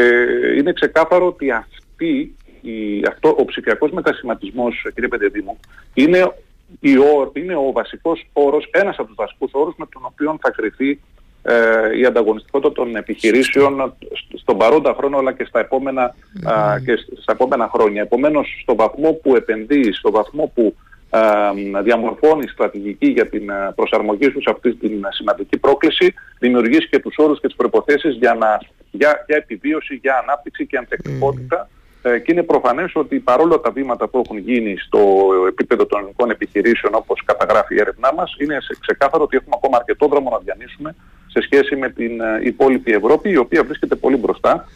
είναι 0.56 0.72
ξεκάθαρο 0.72 1.26
ότι 1.26 1.50
αυτή, 1.50 2.36
η, 2.60 3.04
αυτό, 3.08 3.36
ο 3.38 3.44
ψηφιακός 3.44 3.90
μετασχηματισμός, 3.90 4.86
κύριε 4.94 5.08
Πεντεδήμου, 5.08 5.58
είναι, 5.94 6.32
η, 6.80 6.98
όρ- 6.98 7.36
είναι 7.36 7.54
ο 7.56 7.72
βασικός 7.72 8.26
όρος, 8.32 8.68
ένας 8.70 8.96
από 8.98 9.06
τους 9.06 9.16
βασικούς 9.16 9.50
όρους 9.52 9.74
με 9.78 9.86
τον 9.92 10.02
οποίο 10.04 10.38
θα 10.40 10.50
κρυθεί 10.50 11.00
ε, 11.42 11.98
η 11.98 12.04
ανταγωνιστικότητα 12.04 12.72
των 12.72 12.96
επιχειρήσεων 12.96 13.94
σ- 14.12 14.38
στον 14.38 14.56
παρόντα 14.56 14.94
χρόνο 14.98 15.18
αλλά 15.18 15.32
και 15.32 15.44
στα 15.44 15.60
επόμενα, 15.60 16.02
α, 16.44 16.80
και 16.84 16.96
σ- 16.96 17.20
στα 17.20 17.32
επόμενα 17.32 17.68
χρόνια. 17.74 18.02
Επομένως, 18.02 18.58
στο 18.62 18.74
βαθμό 18.74 19.12
που 19.12 19.36
επενδύει, 19.36 19.92
στο 19.92 20.10
βαθμό 20.10 20.52
που 20.54 20.74
α, 21.10 21.20
μ, 21.54 21.82
διαμορφώνει 21.82 22.48
στρατηγική 22.48 23.06
για 23.06 23.28
την 23.28 23.50
α, 23.52 23.72
προσαρμογή 23.76 24.30
σου 24.30 24.40
σε 24.42 24.50
αυτή 24.50 24.74
την 24.74 25.06
α, 25.06 25.12
σημαντική 25.12 25.58
πρόκληση, 25.58 26.14
δημιουργείς 26.38 26.88
και 26.88 26.98
τους 26.98 27.14
όρους 27.18 27.40
και 27.40 27.46
τις 27.46 27.56
προϋποθέσεις 27.56 28.14
για, 28.16 28.34
να, 28.34 28.60
για, 28.90 29.24
για 29.26 29.36
επιβίωση, 29.36 29.94
για 30.02 30.18
ανάπτυξη 30.22 30.66
και 30.66 30.76
ανθεκτικότητα. 30.76 31.68
Ε, 32.02 32.18
και 32.18 32.32
είναι 32.32 32.42
προφανές 32.42 32.92
ότι 32.94 33.18
παρόλο 33.18 33.58
τα 33.60 33.70
βήματα 33.70 34.08
που 34.08 34.22
έχουν 34.24 34.38
γίνει 34.38 34.76
στο 34.76 35.28
επίπεδο 35.48 35.86
των 35.86 35.98
ελληνικών 35.98 36.30
επιχειρήσεων 36.30 36.94
όπως 36.94 37.22
καταγράφει 37.24 37.74
η 37.74 37.80
έρευνά 37.80 38.14
μας, 38.14 38.34
είναι 38.38 38.60
σε- 38.60 38.76
ξεκάθαρο 38.80 39.22
ότι 39.22 39.36
έχουμε 39.36 39.54
ακόμα 39.56 39.76
αρκετό 39.76 40.06
δρόμο 40.06 40.30
να 40.30 40.38
διανύσουμε 40.38 40.94
σε 41.32 41.40
σχέση 41.42 41.76
με 41.76 41.88
την 41.90 42.20
ε, 42.20 42.40
υπόλοιπη 42.44 42.92
Ευρώπη, 42.92 43.30
η 43.30 43.36
οποία 43.36 43.64
βρίσκεται 43.64 43.94
πολύ 43.94 44.16
μπροστά, 44.16 44.68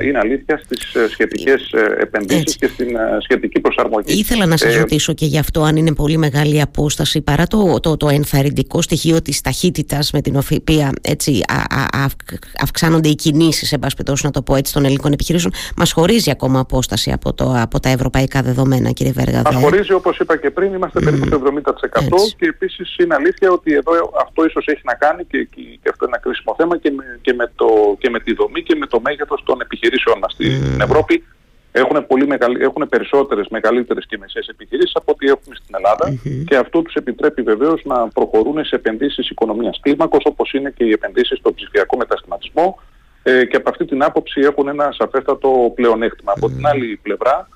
ε, 0.00 0.06
είναι 0.06 0.18
αλήθεια, 0.18 0.60
στις 0.64 0.94
ε, 0.94 1.08
σχετικές 1.08 1.72
ε, 1.72 1.96
επενδύσεις 2.02 2.40
Έτσι. 2.40 2.58
και 2.58 2.66
στην 2.66 2.96
ε, 2.96 3.00
σχετική 3.22 3.60
προσαρμογή. 3.60 4.18
Ήθελα 4.18 4.46
να 4.46 4.56
σας 4.56 4.74
Ε, 4.74 4.78
ρωτήσω 4.78 5.12
και 5.12 5.26
γι' 5.26 5.38
αυτό 5.38 5.62
αν 5.62 5.76
είναι 5.76 5.94
πολύ 5.94 6.16
μεγάλη 6.16 6.60
απόσταση 6.60 7.20
παρά 7.22 7.46
το, 7.46 7.80
το, 7.80 7.96
το 7.96 8.08
ενθαρρυντικό 8.08 8.82
στοιχείο 8.82 9.22
της 9.22 9.40
ταχύτητας 9.40 10.10
με 10.12 10.20
την 10.20 10.36
οποία 10.36 10.90
έτσι, 11.02 11.40
α, 11.48 11.80
α, 11.80 11.86
αυ- 12.04 12.38
αυξάνονται 12.62 13.08
οι 13.08 13.14
κινήσεις 13.14 13.72
εν 13.72 13.78
πάση 13.78 13.94
περιπτώσει, 13.96 14.24
να 14.26 14.30
το 14.32 14.42
πω 14.42 14.56
έτσι 14.56 14.72
των 14.72 14.84
ελληνικών 14.84 15.12
επιχειρήσεων 15.12 15.52
μας 15.76 15.92
χωρίζει 15.92 16.30
ακόμα 16.30 16.58
απόσταση 16.60 17.10
από, 17.12 17.32
το, 17.34 17.54
από 17.56 17.80
τα 17.80 17.88
ευρωπαϊκά 17.88 18.42
δεδομένα 18.42 18.90
κύριε 18.90 19.12
Βέργαδε. 19.12 19.52
Μας 19.52 19.62
χωρίζει 19.62 19.92
όπως 19.92 20.18
είπα 20.18 20.36
και 20.36 20.50
πριν, 20.50 20.72
είμαστε 20.74 21.00
περίπου 21.00 21.26
στο 21.26 21.42
70% 21.42 22.12
Έτσι. 22.12 22.34
και 22.38 22.46
επίσης 22.46 22.96
είναι 22.98 23.14
αλήθεια 23.14 23.50
ότι 23.50 23.74
εδώ 23.74 23.92
αυτό 24.26 24.44
ίσως 24.44 24.66
έχει 24.66 24.80
να 24.84 24.94
κάνει 24.94 25.24
και, 25.24 25.38
και, 25.54 25.60
και 25.82 25.88
αυτό 25.88 25.96
είναι 25.96 25.97
ένα 26.04 26.18
κρίσιμο 26.18 26.54
θέμα 26.58 26.76
και 26.76 26.90
με, 26.90 27.18
και, 27.20 27.32
με 27.32 27.52
το, 27.56 27.66
και 27.98 28.10
με 28.10 28.20
τη 28.20 28.34
δομή 28.34 28.62
και 28.62 28.74
με 28.74 28.86
το 28.86 29.00
μέγεθος 29.00 29.42
των 29.44 29.60
επιχειρήσεων 29.60 30.18
μας 30.18 30.32
στην 30.32 30.80
Ευρώπη. 30.80 31.24
Έχουν, 31.72 32.06
πολύ 32.06 32.26
μεγαλ, 32.26 32.60
έχουν 32.60 32.88
περισσότερες, 32.88 33.46
μεγαλύτερες 33.48 34.06
και 34.06 34.18
μεσαίες 34.18 34.46
επιχειρήσεις 34.48 34.94
από 34.94 35.12
ό,τι 35.12 35.26
έχουμε 35.26 35.54
στην 35.54 35.74
ελλαδα 35.74 36.18
και 36.46 36.56
αυτό 36.56 36.82
τους 36.82 36.94
επιτρέπει 36.94 37.42
βεβαίως 37.42 37.82
να 37.84 38.08
προχωρούν 38.08 38.64
σε 38.64 38.74
επενδύσεις 38.74 39.30
οικονομίας 39.30 39.78
κλίμακος 39.82 40.24
όπως 40.24 40.52
είναι 40.52 40.70
και 40.76 40.84
οι 40.84 40.90
επενδύσεις 40.90 41.38
στο 41.38 41.52
ψηφιακό 41.52 41.96
μετασχηματισμό 41.96 42.78
ε, 43.22 43.44
και 43.44 43.56
από 43.56 43.70
αυτή 43.70 43.84
την 43.84 44.02
άποψη 44.02 44.40
έχουν 44.40 44.68
ένα 44.68 44.88
σαφέστατο 44.98 45.72
πλεονέκτημα. 45.74 46.32
Από 46.36 46.48
την 46.48 46.66
άλλη 46.66 46.98
πλευρά 47.02 47.48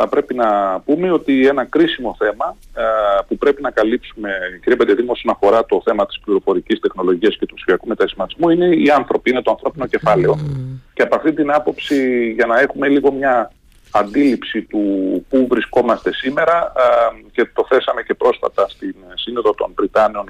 θα 0.00 0.08
πρέπει 0.08 0.34
να 0.34 0.80
πούμε 0.84 1.10
ότι 1.10 1.46
ένα 1.46 1.64
κρίσιμο 1.64 2.16
θέμα 2.18 2.56
ε, 2.76 2.82
που 3.28 3.36
πρέπει 3.36 3.62
να 3.62 3.70
καλύψουμε, 3.70 4.30
κύριε 4.62 4.76
Πεντεδήμο, 4.76 5.12
όσον 5.12 5.30
αφορά 5.30 5.64
το 5.64 5.80
θέμα 5.84 6.06
της 6.06 6.20
πληροφορικής 6.24 6.80
τεχνολογίας 6.80 7.36
και 7.36 7.46
του 7.46 7.54
ψηφιακού 7.54 7.88
μετασχηματισμού 7.88 8.48
είναι 8.48 8.66
οι 8.66 8.90
άνθρωποι, 8.90 9.30
είναι 9.30 9.42
το 9.42 9.50
ανθρώπινο 9.50 9.86
κεφάλαιο. 9.86 10.38
Και 10.92 11.02
από 11.02 11.16
αυτή 11.16 11.32
την 11.32 11.50
άποψη, 11.52 12.30
για 12.30 12.46
να 12.46 12.60
έχουμε 12.60 12.88
λίγο 12.88 13.12
μια 13.12 13.52
αντίληψη 13.90 14.62
του 14.62 14.80
πού 15.28 15.46
βρισκόμαστε 15.50 16.14
σήμερα 16.14 16.72
ε, 16.76 16.82
και 17.32 17.50
το 17.54 17.66
θέσαμε 17.68 18.02
και 18.02 18.14
πρόσφατα 18.14 18.66
στην 18.68 18.94
Σύνοδο 19.14 19.54
των 19.54 19.72
Βρυτάνεων 19.76 20.24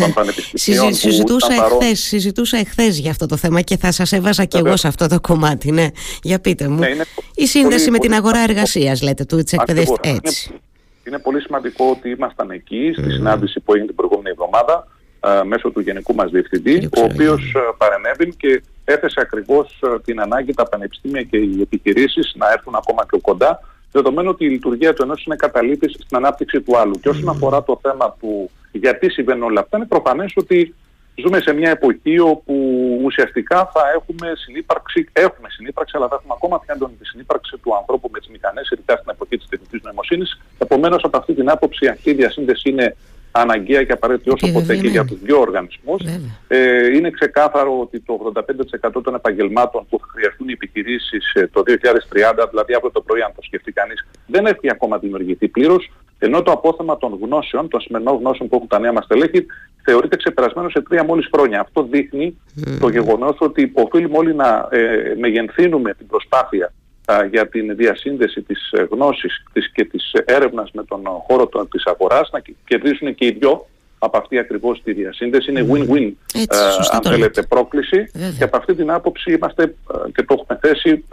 των 0.00 0.12
Πανεπιστημίων 0.18 0.84
Συζη- 0.94 1.00
συζητούσα, 1.10 1.46
που 1.46 1.52
ήταν 1.52 1.64
παρόν- 1.64 1.80
εχθές, 1.82 2.00
συζητούσα 2.00 2.58
εχθές 2.58 2.98
για 2.98 3.10
αυτό 3.10 3.26
το 3.26 3.36
θέμα 3.36 3.60
και 3.60 3.76
θα 3.76 3.92
σας 3.92 4.12
έβαζα 4.12 4.42
και 4.44 4.48
εγώ 4.56 4.62
Βεβαίως. 4.62 4.80
σε 4.80 4.88
αυτό 4.88 5.06
το 5.06 5.20
κομμάτι. 5.20 5.70
Ναι. 5.72 5.86
Για 6.22 6.38
πείτε 6.40 6.68
μου. 6.68 6.78
Ναι, 6.78 6.88
είναι 6.88 7.04
Η 7.34 7.46
σύνδεση 7.46 7.78
πολύ- 7.84 7.90
με 7.90 7.98
την 7.98 8.08
πολύ 8.10 8.14
αγορά 8.20 8.34
σημαντικό. 8.36 8.52
εργασίας 8.58 9.02
λέτε 9.02 9.24
του 9.24 9.42
της 9.42 9.52
εκπαιδευτικής. 9.52 9.98
Ακριβώς. 9.98 10.18
Έτσι. 10.24 10.48
Είναι, 10.50 10.58
είναι 11.06 11.18
πολύ 11.18 11.40
σημαντικό 11.40 11.84
ότι 11.90 12.10
ήμασταν 12.10 12.50
εκεί 12.50 12.92
στη 12.98 13.10
συνάντηση 13.10 13.60
που 13.60 13.72
έγινε 13.72 13.86
την 13.86 13.96
προηγούμενη 13.96 14.28
εβδομάδα 14.30 14.86
α, 15.20 15.44
μέσω 15.44 15.70
του 15.70 15.80
Γενικού 15.80 16.14
μας 16.14 16.30
Διευθυντή, 16.30 16.72
Κύριε 16.72 16.86
ο 16.86 16.90
Ψαραγίδη. 16.90 17.26
οποίος 17.28 17.54
α, 17.54 17.74
παρενέβη 17.76 18.34
και 18.36 18.62
έθεσε 18.84 19.20
ακριβώς 19.20 19.80
α, 19.82 20.00
την 20.00 20.20
ανάγκη 20.20 20.54
τα 20.54 20.68
πανεπιστήμια 20.68 21.22
και 21.22 21.36
οι 21.36 21.60
επιχειρήσεις 21.60 22.34
να 22.36 22.52
έρθουν 22.52 22.74
ακόμα 22.74 23.04
πιο 23.06 23.18
κοντά, 23.18 23.60
δεδομένου 23.92 24.28
ότι 24.28 24.44
η 24.44 24.48
λειτουργία 24.48 24.92
του 24.92 25.02
ενός 25.02 25.24
είναι 25.24 25.36
καταλήτης 25.36 25.92
στην 25.92 26.16
ανάπτυξη 26.16 26.60
του 26.60 26.76
άλλου. 26.76 27.00
Και 27.00 27.08
όσον 27.08 27.28
αφορά 27.28 27.62
το 27.62 27.78
θέμα 27.82 28.16
του 28.20 28.50
γιατί 28.72 29.10
συμβαίνουν 29.10 29.42
όλα 29.42 29.60
αυτά, 29.60 29.76
είναι 29.76 29.86
προφανές 29.86 30.32
ότι 30.36 30.74
ζούμε 31.14 31.40
σε 31.40 31.52
μια 31.52 31.70
εποχή 31.70 32.18
όπου 32.18 32.54
ουσιαστικά 33.04 33.70
θα 33.74 33.82
έχουμε 33.94 34.32
συνύπαρξη, 34.36 35.08
έχουμε 35.12 35.48
συνύπαρξη, 35.50 35.96
αλλά 35.96 36.08
θα 36.08 36.14
έχουμε 36.18 36.34
ακόμα 36.36 36.60
πιο 36.60 36.74
έντονη 36.74 36.94
τη 36.94 37.06
συνύπαρξη 37.06 37.56
του 37.62 37.76
ανθρώπου 37.76 38.08
με 38.12 38.18
τις 38.18 38.28
μηχανές, 38.28 38.70
ειδικά 38.70 38.96
στην 38.96 39.10
εποχή 39.10 39.36
της 39.36 39.48
τεχνητής 39.48 39.82
νοημοσύνης. 39.82 40.40
Επομένως, 40.58 41.04
από 41.04 41.16
αυτή 41.16 41.34
την 41.34 41.50
άποψη, 41.50 41.86
αυτή 41.86 42.10
η 42.10 42.14
διασύνδεση 42.14 42.70
είναι 42.70 42.96
αναγκαία 43.36 43.82
και 43.84 43.92
απαραίτητη 43.92 44.30
όσο 44.30 44.46
ποτέ 44.52 44.52
και 44.52 44.72
Επιβεβαιωμένη. 44.72 44.88
για 44.92 45.04
τους 45.04 45.20
δύο 45.20 45.38
οργανισμούς. 45.40 46.02
Βέβαια. 46.04 46.38
Ε, 46.48 46.86
είναι 46.96 47.10
ξεκάθαρο 47.10 47.80
ότι 47.80 48.00
το 48.00 48.32
85% 48.98 49.02
των 49.04 49.14
επαγγελμάτων 49.14 49.86
που 49.88 49.98
θα 50.00 50.06
χρειαστούν 50.14 50.48
οι 50.48 50.52
επιχειρήσεις 50.52 51.32
ε, 51.34 51.46
το 51.52 51.62
2030, 51.66 52.46
δηλαδή 52.50 52.74
αύριο 52.74 52.90
το 52.90 53.00
πρωί 53.00 53.20
αν 53.20 53.32
το 53.36 53.42
σκεφτεί 53.42 53.72
κανείς, 53.72 54.06
δεν 54.26 54.46
έχει 54.46 54.70
ακόμα 54.70 54.98
δημιουργηθεί 54.98 55.48
πλήρως. 55.48 55.92
Ενώ 56.18 56.42
το 56.42 56.52
απόθεμα 56.52 56.96
των 56.96 57.18
γνώσεων, 57.22 57.68
των 57.68 57.80
σημερινών 57.80 58.16
γνώσεων 58.16 58.48
που 58.48 58.56
έχουν 58.56 58.68
τα 58.68 58.78
νέα 58.78 58.92
μας 58.92 59.06
τελέχη, 59.06 59.46
θεωρείται 59.84 60.16
ξεπερασμένο 60.16 60.68
σε 60.68 60.82
τρία 60.82 61.04
μόλις 61.04 61.28
χρόνια. 61.32 61.60
Αυτό 61.60 61.82
δείχνει 61.82 62.40
το 62.80 62.88
γεγονός 62.88 63.36
ότι 63.38 63.70
οφείλουμε 63.74 64.18
όλοι 64.18 64.34
να 64.34 64.68
ε, 64.70 65.14
μεγενθύνουμε 65.18 65.94
την 65.94 66.06
προσπάθεια 66.06 66.72
για 67.30 67.48
την 67.48 67.76
διασύνδεση 67.76 68.42
της 68.42 68.70
ε, 68.72 68.86
γνώσης 68.90 69.44
της 69.52 69.70
και 69.72 69.84
της 69.84 70.12
έρευνας 70.24 70.70
με 70.72 70.84
τον 70.84 71.02
χώρο 71.26 71.48
της 71.70 71.84
αγοράς, 71.86 72.30
να 72.32 72.42
κερδίσουν 72.64 73.14
και 73.14 73.26
οι 73.26 73.36
δυο 73.38 73.66
από 73.98 74.18
αυτή 74.18 74.38
ακριβώς 74.38 74.82
τη 74.84 74.92
διασύνδεση. 74.92 75.50
Είναι 75.50 75.66
win-win, 75.70 76.12
Έτσι, 76.34 76.58
αν 76.90 77.02
θέλετε, 77.02 77.42
πρόκληση. 77.42 78.10
Και 78.38 78.44
από 78.44 78.56
αυτή 78.56 78.74
την 78.74 78.90
άποψη 78.90 79.32
είμαστε 79.32 79.74
και 80.14 80.22
το 80.22 80.36
έχουμε 80.38 80.58
θέσει 80.62 81.04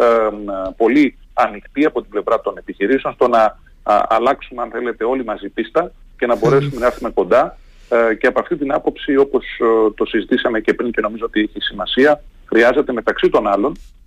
πολύ 0.78 1.18
ανοιχτοί 1.34 1.86
από 1.86 2.02
την 2.02 2.10
πλευρά 2.10 2.42
των 2.42 2.58
επιχειρήσεων 2.58 3.14
στο 3.14 3.28
να 3.28 3.58
αλλάξουμε, 3.84 4.62
αν 4.62 4.70
θέλετε, 4.72 5.04
όλοι 5.04 5.24
μαζί 5.24 5.50
πίστα 5.50 5.92
και 6.18 6.26
να 6.26 6.36
μπορέσουμε 6.36 6.80
να 6.80 6.86
έρθουμε 6.86 7.10
κοντά. 7.10 7.58
Ε, 7.90 8.16
και 8.16 8.28
από 8.28 8.40
αυτή 8.40 8.58
την 8.58 8.74
άποψη, 8.74 9.18
όπως 9.18 9.46
ε, 9.60 9.92
το 9.96 10.06
συζητήσαμε 10.06 10.60
και 10.60 10.74
πριν 10.74 10.92
και 10.92 11.02
νομίζω 11.02 11.26
ότι 11.26 11.40
έχει 11.40 11.60
σημασία, 11.60 12.24
χρειάζεται 12.46 12.94
μεταξύ 12.94 13.30
των 13.30 13.48
άλλων 13.48 13.72
ε, 13.72 14.01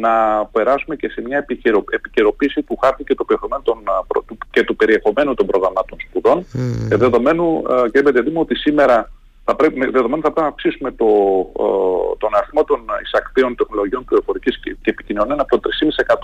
να 0.00 0.44
περάσουμε 0.52 0.96
και 0.96 1.08
σε 1.08 1.20
μια 1.20 1.46
επικαιροποίηση 1.90 2.62
του 2.62 2.78
χάρτη 2.82 3.04
και, 3.04 3.14
το 3.14 3.24
των, 3.62 3.78
και 4.50 4.64
του 4.64 4.76
περιεχομένου 4.76 5.34
των 5.34 5.46
προγραμμάτων 5.46 5.98
σπουδών. 6.08 6.38
Mm. 6.38 6.98
Δεδομένου, 6.98 7.62
κύριε 7.84 8.02
Πεντεδήμου, 8.02 8.40
ότι 8.40 8.54
σήμερα 8.54 9.10
θα 9.44 9.56
πρέπει, 9.56 9.90
δεδομένου 9.90 10.22
θα 10.22 10.32
πρέπει 10.32 10.40
να 10.40 10.46
αυξήσουμε 10.46 10.90
το, 10.90 11.06
τον 12.18 12.30
αριθμό 12.34 12.64
των 12.64 12.80
εισακτήων 13.02 13.54
τεχνολογιών 13.56 14.04
πληροφορικής 14.04 14.60
και, 14.60 14.76
και 14.82 14.90
επικοινωνιών 14.90 15.40
από 15.40 15.58
το 15.58 15.70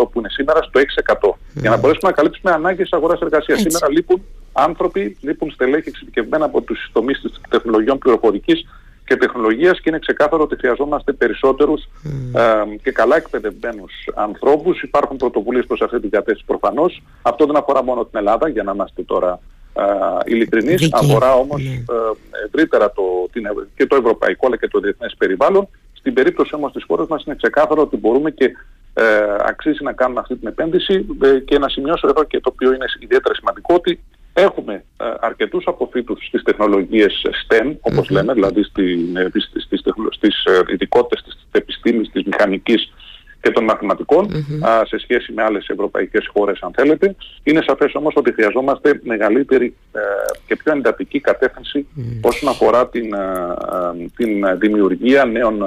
3,5% 0.00 0.08
που 0.10 0.18
είναι 0.18 0.28
σήμερα 0.28 0.62
στο 0.62 0.80
6% 1.24 1.30
για 1.54 1.70
να 1.70 1.76
μπορέσουμε 1.76 2.10
να 2.10 2.16
καλύψουμε 2.16 2.52
ανάγκες 2.52 2.92
αγοράς 2.92 3.20
εργασίας. 3.20 3.60
Σήμερα 3.60 3.90
λείπουν 3.90 4.22
άνθρωποι, 4.52 5.16
λείπουν 5.20 5.50
στελέχη 5.50 5.88
εξειδικευμένα 5.88 6.44
από 6.44 6.60
τους 6.60 6.90
τομείς 6.92 7.20
της 7.20 7.40
τεχνολογιών 7.48 7.98
πληροφορικής 7.98 8.66
και 9.06 9.16
τεχνολογίας 9.16 9.80
και 9.80 9.88
είναι 9.88 9.98
ξεκάθαρο 9.98 10.42
ότι 10.42 10.56
χρειαζόμαστε 10.56 11.12
περισσότερους 11.12 11.88
ε, 12.32 12.76
και 12.82 12.90
καλά 12.90 13.16
εκπαιδευμένους 13.16 13.92
ανθρώπους. 14.14 14.82
Υπάρχουν 14.82 15.16
πρωτοβουλίες 15.16 15.66
προς 15.66 15.80
αυτή 15.80 16.00
την 16.00 16.10
κατεύθυνση 16.10 16.44
προφανώς. 16.46 17.02
Αυτό 17.22 17.46
δεν 17.46 17.56
αφορά 17.56 17.82
μόνο 17.82 18.04
την 18.04 18.18
Ελλάδα, 18.18 18.48
για 18.48 18.62
να 18.62 18.72
είμαστε 18.72 19.02
τώρα 19.02 19.40
ειλικρινής, 20.24 20.88
αφορά 20.92 21.34
όμως 21.34 21.62
ναι. 21.62 21.70
ε, 21.70 22.44
ευρύτερα 22.46 22.92
το, 22.92 23.02
την, 23.32 23.42
και 23.76 23.86
το 23.86 23.96
ευρωπαϊκό 23.96 24.46
αλλά 24.46 24.56
και 24.56 24.68
το 24.68 24.80
διεθνές 24.80 25.14
περιβάλλον. 25.18 25.68
Στην 25.92 26.14
περίπτωση 26.14 26.54
όμως 26.54 26.72
της 26.72 26.84
χώρας 26.86 27.08
μας 27.08 27.24
είναι 27.24 27.34
ξεκάθαρο 27.34 27.82
ότι 27.82 27.96
μπορούμε 27.96 28.30
και 28.30 28.52
ε, 28.94 29.04
αξίζει 29.38 29.82
να 29.82 29.92
κάνουμε 29.92 30.20
αυτή 30.20 30.36
την 30.36 30.48
επένδυση 30.48 31.06
ε, 31.22 31.38
και 31.38 31.58
να 31.58 31.68
σημειώσω 31.68 32.08
εδώ 32.08 32.24
και 32.24 32.40
το 32.40 32.50
οποίο 32.52 32.72
είναι 32.72 32.84
ιδιαίτερα 33.00 33.34
σημαντικό 33.34 33.74
ότι 33.74 34.00
έχουμε 34.36 34.84
ε, 34.96 35.04
αρκετούς 35.20 35.66
αποφύτους 35.66 36.26
στις 36.26 36.42
τεχνολογίες 36.42 37.26
STEM 37.48 37.74
όπως 37.80 38.10
λέμε, 38.10 38.32
δηλαδή 38.32 38.62
στην, 38.62 39.16
ε, 39.16 39.28
στις, 39.28 39.64
στις, 39.64 39.80
στις 40.10 40.44
ειδικότητες 40.72 41.22
της 41.22 41.46
επιστήμης, 41.52 42.10
της 42.10 42.22
μηχανικής 42.24 42.92
και 43.46 43.52
των 43.52 43.64
μαθηματικων 43.64 44.24
α, 44.66 44.84
σε 44.86 44.98
σχέση 44.98 45.32
με 45.32 45.42
άλλες 45.42 45.68
ευρωπαϊκές 45.68 46.28
χώρες 46.32 46.60
αν 46.60 46.72
θέλετε. 46.74 47.16
Είναι 47.42 47.62
σαφές 47.66 47.94
όμως 47.94 48.14
ότι 48.16 48.32
χρειαζόμαστε 48.32 49.00
μεγαλύτερη 49.04 49.76
ε, 49.92 50.00
και 50.46 50.56
πιο 50.56 50.72
εντατική 50.72 51.20
κατεύθυνση 51.20 51.86
όσον 52.20 52.48
αφορά 52.48 52.88
την, 52.88 53.14
ε, 53.14 53.18
ε, 54.02 54.06
την 54.16 54.58
δημιουργία 54.58 55.24
νέων 55.24 55.64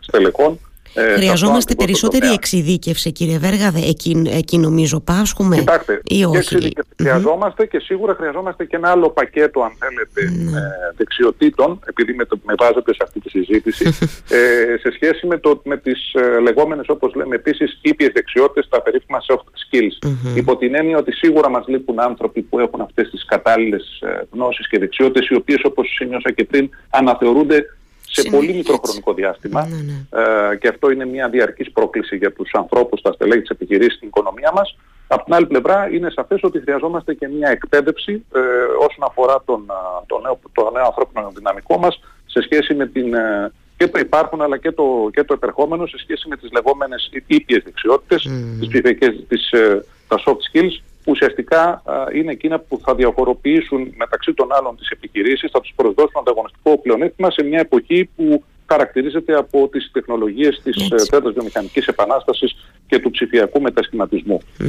στελεχών 0.00 0.52
ε, 0.52 0.71
Χρειαζόμαστε 0.94 1.74
περισσότερη 1.74 2.26
εξειδίκευση, 2.26 3.12
κύριε 3.12 3.38
Βέργα, 3.38 3.72
εκεί, 3.88 4.22
εκεί 4.26 4.58
νομίζω 4.58 5.00
πάσχουμε 5.00 5.56
Κοιτάξτε, 5.56 6.00
ή 6.04 6.24
όχι; 6.24 6.72
χρειαζόμαστε 6.96 7.66
και 7.66 7.78
σίγουρα 7.78 8.14
χρειαζόμαστε 8.14 8.64
και 8.64 8.76
ένα 8.76 8.90
άλλο 8.90 9.10
πακέτο, 9.10 9.60
αν 9.60 9.72
θέλετε, 9.78 10.20
mm. 10.34 10.56
ε, 10.56 10.94
δεξιοτήτων, 10.96 11.80
επειδή 11.84 12.14
με, 12.14 12.24
το, 12.24 12.38
με 12.44 12.54
βάζετε 12.58 12.94
σε 12.94 13.00
αυτή 13.02 13.20
τη 13.20 13.30
συζήτηση, 13.30 13.84
ε, 14.38 14.76
σε 14.78 14.90
σχέση 14.94 15.26
με, 15.26 15.38
το, 15.38 15.60
με 15.64 15.76
τις 15.76 16.12
ε, 16.14 16.40
λεγόμενες, 16.40 16.88
όπως 16.88 17.14
λέμε 17.14 17.34
επίσης, 17.34 17.78
ήπιες 17.82 18.10
δεξιότητες, 18.14 18.68
τα 18.68 18.82
περίφημα 18.82 19.18
soft 19.28 19.36
skills. 19.36 20.08
Mm-hmm. 20.08 20.36
Υπό 20.36 20.56
την 20.56 20.74
έννοια 20.74 20.98
ότι 20.98 21.12
σίγουρα 21.12 21.50
μας 21.50 21.66
λείπουν 21.66 22.00
άνθρωποι 22.00 22.42
που 22.42 22.58
έχουν 22.58 22.80
αυτές 22.80 23.10
τις 23.10 23.24
κατάλληλες 23.24 24.00
ε, 24.00 24.22
γνώσεις 24.32 24.68
και 24.68 24.78
δεξιότητες, 24.78 25.28
οι 25.28 25.34
οποίες, 25.34 25.60
όπως 25.64 25.94
σημειώσα 25.94 26.30
και 26.30 26.44
πριν, 26.44 26.68
αναθεωρούνται 26.90 27.64
σε 28.12 28.30
πολύ 28.30 28.52
μικρό 28.52 28.80
χρονικό 28.84 29.14
διάστημα 29.14 29.66
ναι, 29.66 29.76
ναι. 29.76 30.22
Ε, 30.50 30.56
και 30.56 30.68
αυτό 30.68 30.90
είναι 30.90 31.06
μια 31.06 31.28
διαρκής 31.28 31.70
πρόκληση 31.72 32.16
για 32.16 32.32
τους 32.32 32.50
ανθρώπους, 32.54 33.00
τα 33.00 33.12
στελέχη 33.12 33.40
της 33.40 33.50
επιχειρήσης 33.50 33.94
στην 33.94 34.08
οικονομία 34.08 34.52
μας. 34.54 34.76
Από 35.06 35.24
την 35.24 35.34
άλλη 35.34 35.46
πλευρά 35.46 35.88
είναι 35.92 36.10
σαφές 36.10 36.42
ότι 36.42 36.60
χρειαζόμαστε 36.60 37.14
και 37.14 37.28
μια 37.28 37.48
εκπαίδευση 37.50 38.24
ε, 38.34 38.40
όσον 38.78 39.04
αφορά 39.08 39.42
τον, 39.44 39.66
το, 40.06 40.20
νέο, 40.20 40.38
το 40.52 40.70
νέο 40.70 40.84
ανθρώπινο 40.84 41.32
δυναμικό 41.34 41.78
μας 41.78 42.00
σε 42.26 42.42
σχέση 42.42 42.74
με 42.74 42.86
την, 42.86 43.14
ε, 43.14 43.52
και 43.76 43.88
το 43.88 43.98
υπάρχον 43.98 44.42
αλλά 44.42 44.58
και 44.58 44.72
το, 44.72 45.08
και 45.12 45.24
το 45.24 45.34
επερχόμενο 45.34 45.86
σε 45.86 45.98
σχέση 45.98 46.28
με 46.28 46.36
τις 46.36 46.50
λεγόμενες 46.52 47.10
ήπιες 47.26 47.62
δεξιότητες, 47.64 48.28
mm. 48.28 48.68
τις, 48.68 49.26
τις, 49.28 49.50
ε, 49.50 49.84
τα 50.08 50.22
soft 50.24 50.42
skills 50.52 50.82
που 51.04 51.10
ουσιαστικά 51.10 51.82
είναι 52.14 52.32
εκείνα 52.32 52.58
που 52.58 52.80
θα 52.84 52.94
διαφοροποιήσουν 52.94 53.92
μεταξύ 53.96 54.34
των 54.34 54.52
άλλων 54.52 54.76
τις 54.76 54.88
επιχειρήσεις, 54.88 55.50
θα 55.50 55.60
τους 55.60 55.72
προσδώσουν 55.76 56.20
ανταγωνιστικό 56.20 56.78
πλεονέκτημα 56.78 57.30
σε 57.30 57.42
μια 57.42 57.60
εποχή 57.60 58.08
που 58.16 58.44
χαρακτηρίζεται 58.72 59.34
από 59.34 59.68
τις 59.68 59.90
τεχνολογίες 59.92 60.60
της 60.62 60.90
ε, 60.90 60.96
τέτοιας 61.10 61.32
βιομηχανικής 61.32 61.86
επανάστασης 61.86 62.56
και 62.86 62.98
του 62.98 63.10
ψηφιακού 63.10 63.60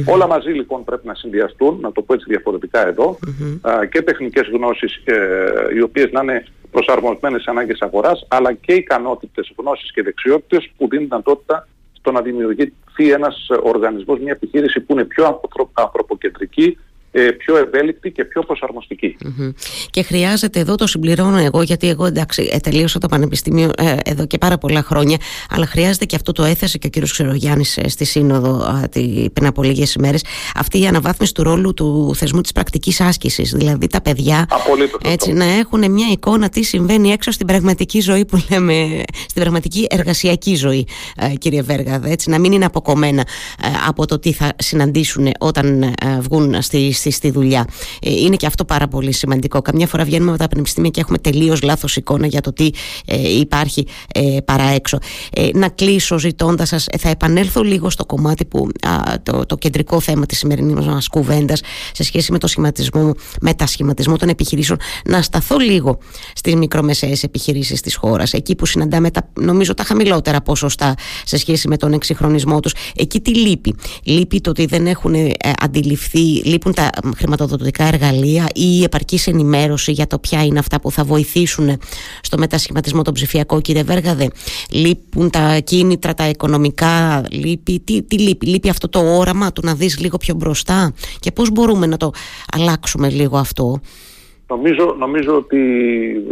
Όλα 0.06 0.26
μαζί 0.26 0.50
λοιπόν 0.50 0.84
πρέπει 0.84 1.06
να 1.06 1.14
συνδυαστούν, 1.14 1.78
να 1.80 1.92
το 1.92 2.02
πω 2.02 2.14
έτσι 2.14 2.26
διαφορετικά 2.28 2.88
και 3.90 4.02
τεχνικές 4.02 4.46
γνώσεις 4.52 5.00
ε, 5.04 5.16
οι 5.74 5.80
οποίες 5.80 6.10
να 6.12 6.22
είναι 6.22 6.44
προσαρμοσμένες 6.70 7.42
σε 7.42 7.50
ανάγκες 7.50 7.80
αγοράς, 7.80 8.26
αλλά 8.28 8.52
και 8.52 8.72
ικανότητες, 8.72 9.52
γνώσεις 9.56 9.92
και 9.92 10.02
δεξιότητες 10.02 10.70
που 10.76 10.88
δίνουν 10.88 11.04
δυνατότητα 11.04 11.68
στο 11.92 12.12
να 12.12 12.22
δημιουργηθεί 12.96 13.10
ένας 13.10 13.46
οργανισμός, 13.62 14.18
μια 14.18 14.32
επιχείρηση 14.32 14.80
που 14.80 14.92
είναι 14.92 15.04
πιο 15.04 15.40
ανθρωποκεντρική, 15.72 16.64
ε, 16.64 16.83
πιο 17.38 17.56
ευέλικτη 17.56 18.10
και 18.10 18.24
πιο 18.24 18.42
προσαρμοστικη 18.42 19.16
Και 19.90 20.02
χρειάζεται 20.02 20.60
εδώ, 20.60 20.74
το 20.74 20.86
συμπληρώνω 20.86 21.36
εγώ, 21.36 21.62
γιατί 21.62 21.88
εγώ 21.88 22.06
εντάξει, 22.06 22.48
ε, 22.52 22.58
τελείωσα 22.58 22.98
το 22.98 23.08
Πανεπιστήμιο 23.08 23.70
ε, 23.76 23.96
εδώ 24.04 24.26
και 24.26 24.38
πάρα 24.38 24.58
πολλά 24.58 24.82
χρόνια, 24.82 25.16
αλλά 25.50 25.66
χρειάζεται 25.66 26.04
και 26.04 26.16
αυτό 26.16 26.32
το 26.32 26.44
έθεσε 26.44 26.78
και 26.78 26.86
ο 26.86 26.90
κύριος 26.90 27.12
Ξερογιάννη 27.12 27.64
στη 27.64 28.04
Σύνοδο 28.04 28.82
πριν 29.32 29.46
από 29.46 29.62
λίγες 29.62 29.94
ημέρες, 29.94 30.24
αυτή 30.56 30.80
η 30.80 30.86
αναβάθμιση 30.86 31.34
του 31.34 31.42
ρόλου 31.42 31.74
του 31.74 32.14
θεσμού 32.14 32.40
της 32.40 32.52
πρακτικής 32.52 33.00
άσκησης. 33.00 33.50
Δηλαδή 33.50 33.86
τα 33.86 34.00
παιδιά 34.00 34.46
έτσι, 35.04 35.32
να 35.32 35.44
έχουν 35.44 35.90
μια 35.90 36.06
εικόνα 36.10 36.48
τι 36.48 36.62
συμβαίνει 36.62 37.10
έξω 37.10 37.30
στην 37.30 37.46
πραγματική 37.46 38.00
ζωή 38.00 38.24
που 38.24 38.42
λέμε, 38.50 39.02
στην 39.28 39.42
πραγματική 39.42 39.86
εργασιακή 39.90 40.54
ζωή, 40.54 40.86
κύριε 41.38 41.62
Βέργα. 41.62 42.00
Έτσι, 42.04 42.30
να 42.30 42.38
μην 42.38 42.52
είναι 42.52 42.64
αποκομμένα 42.64 43.26
από 43.86 44.06
το 44.06 44.18
τι 44.18 44.32
θα 44.32 44.52
συναντήσουν 44.56 45.30
όταν 45.38 45.94
βγουν 46.20 46.62
στη 46.62 46.92
στη 47.10 47.30
δουλειά. 47.30 47.66
Ε, 48.02 48.10
είναι 48.10 48.36
και 48.36 48.46
αυτό 48.46 48.64
πάρα 48.64 48.88
πολύ 48.88 49.12
σημαντικό. 49.12 49.62
Καμιά 49.62 49.86
φορά 49.86 50.04
βγαίνουμε 50.04 50.30
από 50.30 50.38
τα 50.38 50.48
πανεπιστήμια 50.48 50.90
και 50.90 51.00
έχουμε 51.00 51.18
τελείως 51.18 51.62
λάθος 51.62 51.96
εικόνα 51.96 52.26
για 52.26 52.40
το 52.40 52.52
τι 52.52 52.70
ε, 53.06 53.38
υπάρχει 53.38 53.86
ε, 54.14 54.36
παρά 54.44 54.64
έξω. 54.64 54.98
Ε, 55.32 55.48
να 55.54 55.68
κλείσω 55.68 56.18
ζητώντας 56.18 56.68
σας, 56.68 56.86
θα 56.98 57.08
επανέλθω 57.08 57.62
λίγο 57.62 57.90
στο 57.90 58.04
κομμάτι 58.04 58.44
που 58.44 58.68
το, 59.22 59.46
το 59.46 59.56
κεντρικό 59.56 60.00
θέμα 60.00 60.26
της 60.26 60.38
σημερινής 60.38 60.86
μας 60.86 61.08
κουβέντας 61.08 61.60
σε 61.92 62.02
σχέση 62.02 62.32
με 62.32 62.38
το 62.38 62.46
σχηματισμό, 62.46 63.14
μετασχηματισμό 63.40 64.16
των 64.16 64.28
επιχειρήσεων. 64.28 64.78
Να 65.04 65.22
σταθώ 65.22 65.58
λίγο 65.58 65.98
στις 66.34 66.54
μικρομεσαίες 66.54 67.22
επιχειρήσεις 67.22 67.80
της 67.80 67.96
χώρας, 67.96 68.32
εκεί 68.32 68.54
που 68.54 68.66
συναντάμε 68.66 69.10
τα, 69.10 69.28
νομίζω 69.40 69.74
τα 69.74 69.84
χαμηλότερα 69.84 70.40
ποσοστά 70.40 70.94
σε 71.24 71.36
σχέση 71.36 71.68
με 71.68 71.76
τον 71.76 71.92
εξυγχρονισμό 71.92 72.60
τους. 72.60 72.72
Εκεί 72.96 73.20
τι 73.20 73.34
λείπει; 73.34 73.74
Λείπει 74.02 74.40
το 74.40 74.50
ότι 74.50 74.66
δεν 74.66 74.86
έχουν 74.86 75.14
αντιληφθεί, 75.60 76.18
λείπουν 76.18 76.74
τα 76.74 76.90
χρηματοδοτικά 77.16 77.84
εργαλεία 77.84 78.48
ή 78.54 78.78
η 78.80 78.82
επαρκής 78.82 79.26
ενημέρωση 79.26 79.92
για 79.92 80.06
το 80.06 80.18
ποια 80.18 80.44
είναι 80.44 80.58
αυτά 80.58 80.80
που 80.80 80.90
θα 80.90 81.04
βοηθήσουν 81.04 81.78
στο 82.20 82.38
μετασχηματισμό 82.38 83.02
των 83.02 83.14
ψηφιακό, 83.14 83.60
κύριε 83.60 83.82
Βέργαδε. 83.82 84.30
Λείπουν 84.70 85.30
τα 85.30 85.58
κίνητρα, 85.64 86.14
τα 86.14 86.28
οικονομικά, 86.28 87.24
λείπει. 87.30 87.80
Τι, 87.80 88.02
τι 88.02 88.18
λείπει, 88.18 88.46
λείπει 88.46 88.68
αυτό 88.68 88.88
το 88.88 89.16
όραμα 89.16 89.52
του 89.52 89.60
να 89.64 89.74
δεις 89.74 90.00
λίγο 90.00 90.16
πιο 90.16 90.34
μπροστά 90.34 90.92
και 91.20 91.32
πώς 91.32 91.50
μπορούμε 91.50 91.86
να 91.86 91.96
το 91.96 92.10
αλλάξουμε 92.52 93.08
λίγο 93.08 93.36
αυτό; 93.36 93.80
Νομίζω, 94.48 94.94
νομίζω 94.98 95.36
ότι 95.36 95.60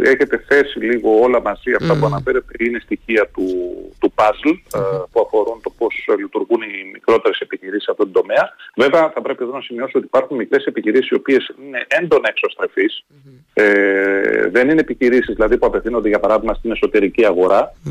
έχετε 0.03 0.43
θέσει 0.47 0.79
λίγο 0.79 1.19
όλα 1.21 1.41
μαζί 1.41 1.71
αυτά 1.79 1.97
που 1.97 2.05
αναφέρετε 2.05 2.53
είναι 2.59 2.79
στοιχεία 2.83 3.29
του, 3.33 3.43
του 3.43 3.82
puzzle 4.15 4.57
ε, 4.73 4.79
που 5.11 5.21
αφορούν 5.25 5.61
το 5.63 5.69
πώς 5.77 5.93
λειτουργούν 6.17 6.61
οι 6.61 6.89
μικρότερες 6.93 7.39
επιχειρήσεις 7.39 7.83
σε 7.83 7.91
αυτόν 7.91 8.11
τον 8.11 8.21
τομέα. 8.21 8.45
Βέβαια 8.75 9.11
θα 9.13 9.21
πρέπει 9.21 9.43
εδώ 9.43 9.53
να 9.53 9.61
σημειώσω 9.61 9.97
ότι 9.97 10.05
υπάρχουν 10.05 10.37
μικρές 10.37 10.65
επιχειρήσεις 10.65 11.09
οι 11.09 11.15
οποίες 11.15 11.53
είναι 11.63 11.85
έντονα 11.87 12.27
εξωστρεφείς. 12.29 13.05
Ε, 13.53 14.49
δεν 14.49 14.69
είναι 14.69 14.81
επιχειρήσεις 14.81 15.35
δηλαδή 15.35 15.57
που 15.57 15.65
απευθύνονται 15.65 16.09
για 16.09 16.19
παράδειγμα 16.19 16.53
στην 16.53 16.71
εσωτερική 16.71 17.25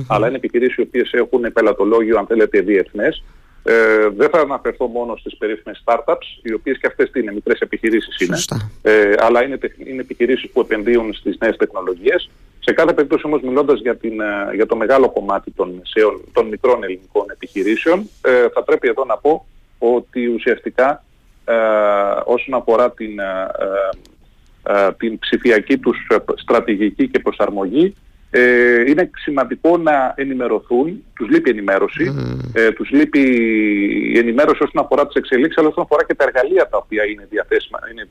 αλλά 0.09 0.27
είναι 0.27 0.37
επιχειρήσεις 0.37 0.77
οι 0.77 0.81
οποίες 0.81 1.13
έχουν 1.13 1.53
πελατολόγιο 1.53 2.19
αν 2.19 2.27
θέλετε 2.27 2.61
διεθνές 2.61 3.23
Ε, 3.65 4.09
δεν 4.17 4.29
θα 4.31 4.41
αναφερθώ 4.41 4.87
μόνο 4.87 5.17
στις 5.17 5.37
περίφημες 5.37 5.83
startups, 5.85 6.27
οι 6.43 6.53
οποίες 6.53 6.79
και 6.79 6.87
αυτές 6.87 7.11
είναι 7.15 7.33
μικρές 7.33 7.61
επιχειρήσεις 7.61 8.21
είναι, 8.21 8.39
ε, 8.83 9.13
αλλά 9.19 9.45
είναι, 9.45 9.59
είναι 9.77 10.01
επιχειρήσεις 10.01 10.51
που 10.51 10.61
επενδύουν 10.61 11.15
στις 11.15 11.37
νέες 11.41 11.57
τεχνολογίες. 11.57 12.31
Σε 12.65 12.73
κάθε 12.73 12.93
περίπτωση 12.93 13.27
όμως 13.27 13.41
μιλώντας 13.43 13.81
για, 13.81 13.97
την, 13.97 14.21
ε, 14.21 14.55
για 14.55 14.67
το 14.67 14.77
μεγάλο 14.77 15.11
κομμάτι 15.11 15.51
των, 15.51 15.71
μεσαίων, 15.79 16.21
των 16.33 16.47
μικρών 16.47 16.85
ελληνικών 16.85 17.27
επιχειρήσεων, 17.31 18.09
ε, 18.23 18.49
θα 18.55 18.63
πρέπει 18.63 18.89
εδώ 18.89 19.05
να 19.05 19.17
πω 19.17 19.47
ότι 19.79 20.27
ουσιαστικά 20.27 21.05
ε, 21.45 21.55
όσον 22.25 22.55
αφορά 22.55 22.91
την, 22.91 23.19
ε, 23.19 23.49
ε, 24.63 24.93
την 24.93 25.19
ψηφιακή 25.19 25.79
τους 25.79 25.97
στρατηγική 26.35 27.09
και 27.09 27.19
προσαρμογή, 27.19 27.95
ε, 28.35 28.81
είναι 28.91 29.11
σημαντικό 29.15 29.77
να 29.77 30.15
ενημερωθούν, 30.17 31.05
τους 31.15 31.29
λείπει 31.29 31.51
ενημέρωση, 31.51 32.15
ε, 32.53 32.71
τους 32.71 32.91
λείπει 32.91 33.21
η 34.15 34.19
ενημέρωση 34.19 34.63
όσον 34.63 34.85
αφορά 34.85 35.07
τις 35.07 35.15
εξελίξεις, 35.15 35.59
αλλά 35.59 35.69
όσον 35.69 35.83
αφορά 35.83 36.05
και 36.05 36.15
τα 36.15 36.25
εργαλεία 36.25 36.69
τα 36.69 36.77
οποία 36.77 37.05
είναι 37.05 37.27
διαθέσιμα, 37.31 37.79
είναι, 37.91 38.09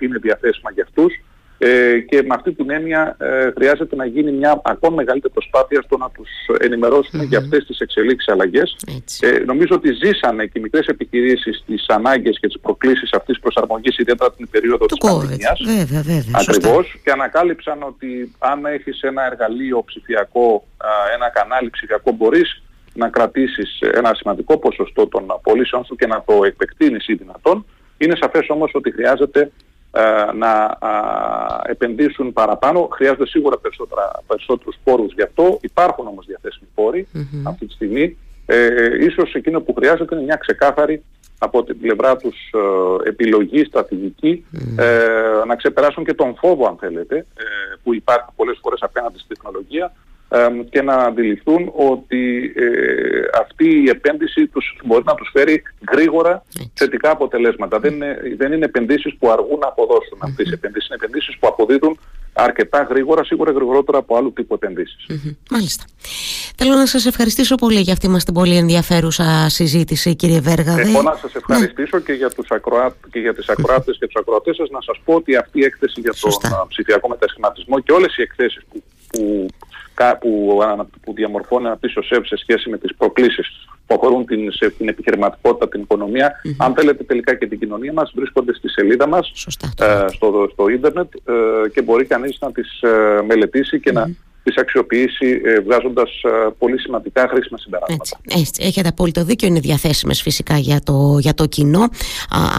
είναι 0.00 0.18
διαθέσιμα 0.18 0.70
για 0.70 0.82
αυτούς, 0.82 1.14
ε, 1.58 1.98
και 1.98 2.22
με 2.22 2.34
αυτή 2.34 2.52
την 2.52 2.70
έννοια 2.70 3.16
ε, 3.18 3.50
χρειάζεται 3.50 3.96
να 3.96 4.06
γίνει 4.06 4.32
μια 4.32 4.60
ακόμα 4.64 4.94
μεγαλύτερη 4.94 5.32
προσπάθεια 5.32 5.82
στο 5.82 5.96
να 5.96 6.10
τους 6.10 6.28
ενημερώσουμε 6.58 7.24
για 7.24 7.38
αυτές 7.38 7.64
τις 7.64 7.78
εξελίξεις 7.78 8.32
αλλαγές. 8.32 8.76
Ε, 9.20 9.38
νομίζω 9.38 9.74
ότι 9.74 9.92
ζήσανε 9.92 10.44
και 10.44 10.58
οι 10.58 10.60
μικρές 10.60 10.86
επιχειρήσεις 10.86 11.64
τις 11.66 11.86
ανάγκες 11.88 12.38
και 12.40 12.46
τις 12.46 12.60
προκλήσεις 12.60 13.12
αυτής 13.12 13.34
της 13.34 13.42
προσαρμογής 13.42 13.98
ιδιαίτερα 13.98 14.32
την 14.32 14.48
περίοδο 14.50 14.86
της 14.86 14.98
πανδημίας. 14.98 15.62
Βέβαια, 15.64 16.02
βέβαια, 16.02 16.40
Ακριβώς. 16.48 17.00
Και 17.04 17.10
ανακάλυψαν 17.10 17.82
ότι 17.82 18.34
αν 18.38 18.64
έχεις 18.64 19.00
ένα 19.02 19.26
εργαλείο 19.26 19.84
ψηφιακό, 19.84 20.66
ένα 21.14 21.28
κανάλι 21.28 21.70
ψηφιακό 21.70 22.12
μπορείς 22.12 22.62
να 22.94 23.08
κρατήσεις 23.08 23.78
ένα 23.80 24.14
σημαντικό 24.14 24.58
ποσοστό 24.58 25.06
των 25.06 25.26
πωλήσεων 25.42 25.84
σου 25.84 25.96
και 25.96 26.06
να 26.06 26.22
το 26.26 26.44
επεκτείνεις 26.44 27.08
ή 27.08 27.14
δυνατόν. 27.14 27.66
Είναι 27.98 28.16
σαφές 28.20 28.46
όμως 28.48 28.70
ότι 28.74 28.90
χρειάζεται 28.92 29.40
ε, 29.40 29.48
να 30.34 30.78
επενδύσουν 31.62 32.32
παραπάνω. 32.32 32.88
Χρειάζονται 32.92 33.26
σίγουρα 33.26 33.58
περισσότερα, 33.58 34.10
περισσότερους 34.26 34.76
πόρους 34.84 35.12
γι' 35.14 35.22
αυτό. 35.22 35.58
Υπάρχουν 35.60 36.06
όμως 36.06 36.26
διαθέσιμοι 36.26 36.66
αυτή 37.42 37.66
τη 37.66 37.72
στιγμή. 37.72 38.16
Ε, 38.46 39.04
ίσως 39.04 39.34
εκείνο 39.34 39.60
που 39.60 39.74
χρειάζεται 39.74 40.14
είναι 40.14 40.24
μια 40.24 40.36
ξεκάθαρη 40.36 41.02
από 41.38 41.64
την 41.64 41.80
πλευρά 41.80 42.16
τους 42.16 42.36
ε, 43.04 43.08
επιλογή, 43.08 43.64
στρατηγική, 43.64 44.44
ε, 44.76 45.44
να 45.46 45.56
ξεπεράσουν 45.56 46.04
και 46.04 46.14
τον 46.14 46.36
φόβο 46.36 46.66
αν 46.66 46.76
θέλετε, 46.76 47.16
ε, 47.16 47.44
που 47.82 47.94
υπάρχει 47.94 48.28
πολλές 48.36 48.58
φορές 48.62 48.80
απέναντι 48.82 49.18
στη 49.18 49.34
τεχνολογία, 49.34 49.92
και 50.70 50.82
να 50.82 50.94
αντιληφθούν 50.94 51.72
ότι 51.74 52.52
ε, 52.56 53.40
αυτή 53.40 53.82
η 53.84 53.88
επένδυση 53.88 54.46
τους, 54.46 54.78
μπορεί 54.84 55.02
να 55.04 55.14
τους 55.14 55.30
φέρει 55.32 55.62
γρήγορα 55.92 56.42
θετικά 56.74 57.10
αποτελέσματα. 57.10 57.78
Δεν 57.78 57.94
είναι, 57.94 58.18
δεν 58.36 58.52
είναι 58.52 58.64
επενδύσεις 58.64 59.16
που 59.18 59.30
αργούν 59.30 59.58
να 59.58 59.66
αποδώσουν 59.66 60.18
αυτές 60.20 60.44
τις 60.44 60.52
επενδύσεις. 60.52 60.88
Είναι 60.88 60.98
επενδύσεις 61.02 61.38
που 61.38 61.46
αποδίδουν 61.46 61.98
αρκετά 62.32 62.82
γρήγορα, 62.82 63.24
σίγουρα 63.24 63.52
γρηγορότερα 63.52 63.98
από 63.98 64.16
άλλου 64.16 64.32
τύπου 64.32 64.54
επενδύσεις. 64.54 65.06
Μάλιστα. 65.50 65.84
Θέλω 66.56 66.74
να 66.74 66.86
σας 66.86 67.06
ευχαριστήσω 67.06 67.54
πολύ 67.54 67.80
για 67.80 67.92
αυτή 67.92 68.08
μας 68.08 68.24
την 68.24 68.34
πολύ 68.34 68.56
ενδιαφέρουσα 68.56 69.48
συζήτηση 69.48 70.16
κύριε 70.16 70.40
Βέργα. 70.40 70.80
Εγώ 70.80 71.02
να 71.02 71.16
σας 71.20 71.34
ευχαριστήσω 71.34 71.98
και 71.98 72.12
για, 72.12 72.30
τους 72.30 72.50
ακροά... 72.50 72.96
και 73.10 73.18
για 73.18 73.34
τις 73.34 73.48
ακροάτες 73.48 73.96
και 73.98 74.06
τους 74.06 74.20
ακροατές 74.20 74.56
σας 74.56 74.70
να 74.70 74.80
σας 74.80 75.00
πω 75.04 75.14
ότι 75.14 75.36
αυτή 75.36 75.60
η 75.60 75.64
έκθεση 75.64 76.00
για 76.00 76.14
τον 76.20 76.68
ψηφιακό 76.68 77.08
μετασχηματισμό 77.08 77.80
και 77.80 77.92
όλες 77.92 78.16
οι 78.16 78.22
εκθέσεις 78.22 78.62
που, 78.70 78.82
που 79.08 79.46
που, 80.20 80.58
που 81.02 81.12
διαμορφώνει 81.12 81.66
ένα 81.66 81.76
πίσω 81.76 82.02
ΣΕΒ 82.02 82.24
σε 82.24 82.36
σχέση 82.36 82.70
με 82.70 82.78
τις 82.78 82.94
προκλήσεις 82.96 83.66
που 83.86 83.94
αφορούν 83.94 84.26
την, 84.26 84.52
σε, 84.52 84.70
την 84.70 84.88
επιχειρηματικότητα, 84.88 85.68
την 85.68 85.80
οικονομια 85.80 86.40
αν 86.58 86.74
θέλετε 86.74 87.04
τελικά 87.04 87.34
και 87.34 87.46
την 87.46 87.58
κοινωνία 87.58 87.92
μας, 87.92 88.12
βρίσκονται 88.14 88.54
στη 88.54 88.68
σελίδα 88.68 89.08
μας, 89.08 89.32
ε, 89.80 90.04
στο, 90.08 90.48
στο 90.52 90.68
ίντερνετ 90.68 91.14
ε, 91.14 91.68
και 91.68 91.82
μπορεί 91.82 92.04
κανείς 92.04 92.38
να 92.40 92.52
τις 92.52 92.80
ε, 92.80 93.22
μελετήσει 93.26 93.80
και 93.80 93.92
να 93.92 94.10
τις 94.46 94.56
αξιοποιήσει 94.56 95.40
ε, 95.44 95.60
βγάζοντας 95.60 96.10
ε, 96.22 96.28
πολύ 96.58 96.80
σημαντικά 96.80 97.28
χρήσιμα 97.28 97.58
συμπεράσματα. 97.58 98.02
Έτσι, 98.02 98.40
έτσι, 98.40 98.62
έχετε 98.64 98.88
απόλυτο 98.88 99.24
δίκιο, 99.24 99.48
είναι 99.48 99.60
διαθέσιμες 99.60 100.22
φυσικά 100.22 100.58
για 100.58 100.80
το, 100.84 101.18
για 101.20 101.34
το 101.34 101.46
κοινό 101.46 101.82
α, 101.82 101.88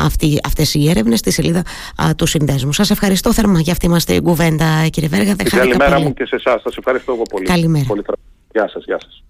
αυτοί, 0.06 0.40
αυτές 0.46 0.74
οι 0.74 0.90
έρευνες 0.90 1.20
στη 1.20 1.32
σελίδα 1.32 1.64
α, 2.04 2.16
του 2.16 2.26
Συνδέσμου. 2.26 2.74
Σας 2.74 2.90
ευχαριστώ 2.90 3.34
θερμά 3.34 3.60
για 3.60 3.72
αυτή 3.72 3.90
μας 3.90 4.06
την 4.06 4.24
κουβέντα 4.24 4.88
κύριε 4.90 5.10
Βέργα. 5.10 5.36
Καλημέρα 5.36 6.00
μου 6.00 6.14
και 6.14 6.26
σε 6.26 6.36
εσάς. 6.36 6.62
Σας 6.62 6.78
ευχαριστώ 6.78 7.14
εγώ 7.14 7.24
πολύ. 7.24 7.46
Καλημέρα. 7.46 7.86
Πολύ... 7.88 8.04
Γεια 8.52 8.70
σας, 8.70 8.84
γεια 8.86 9.00
σας. 9.00 9.24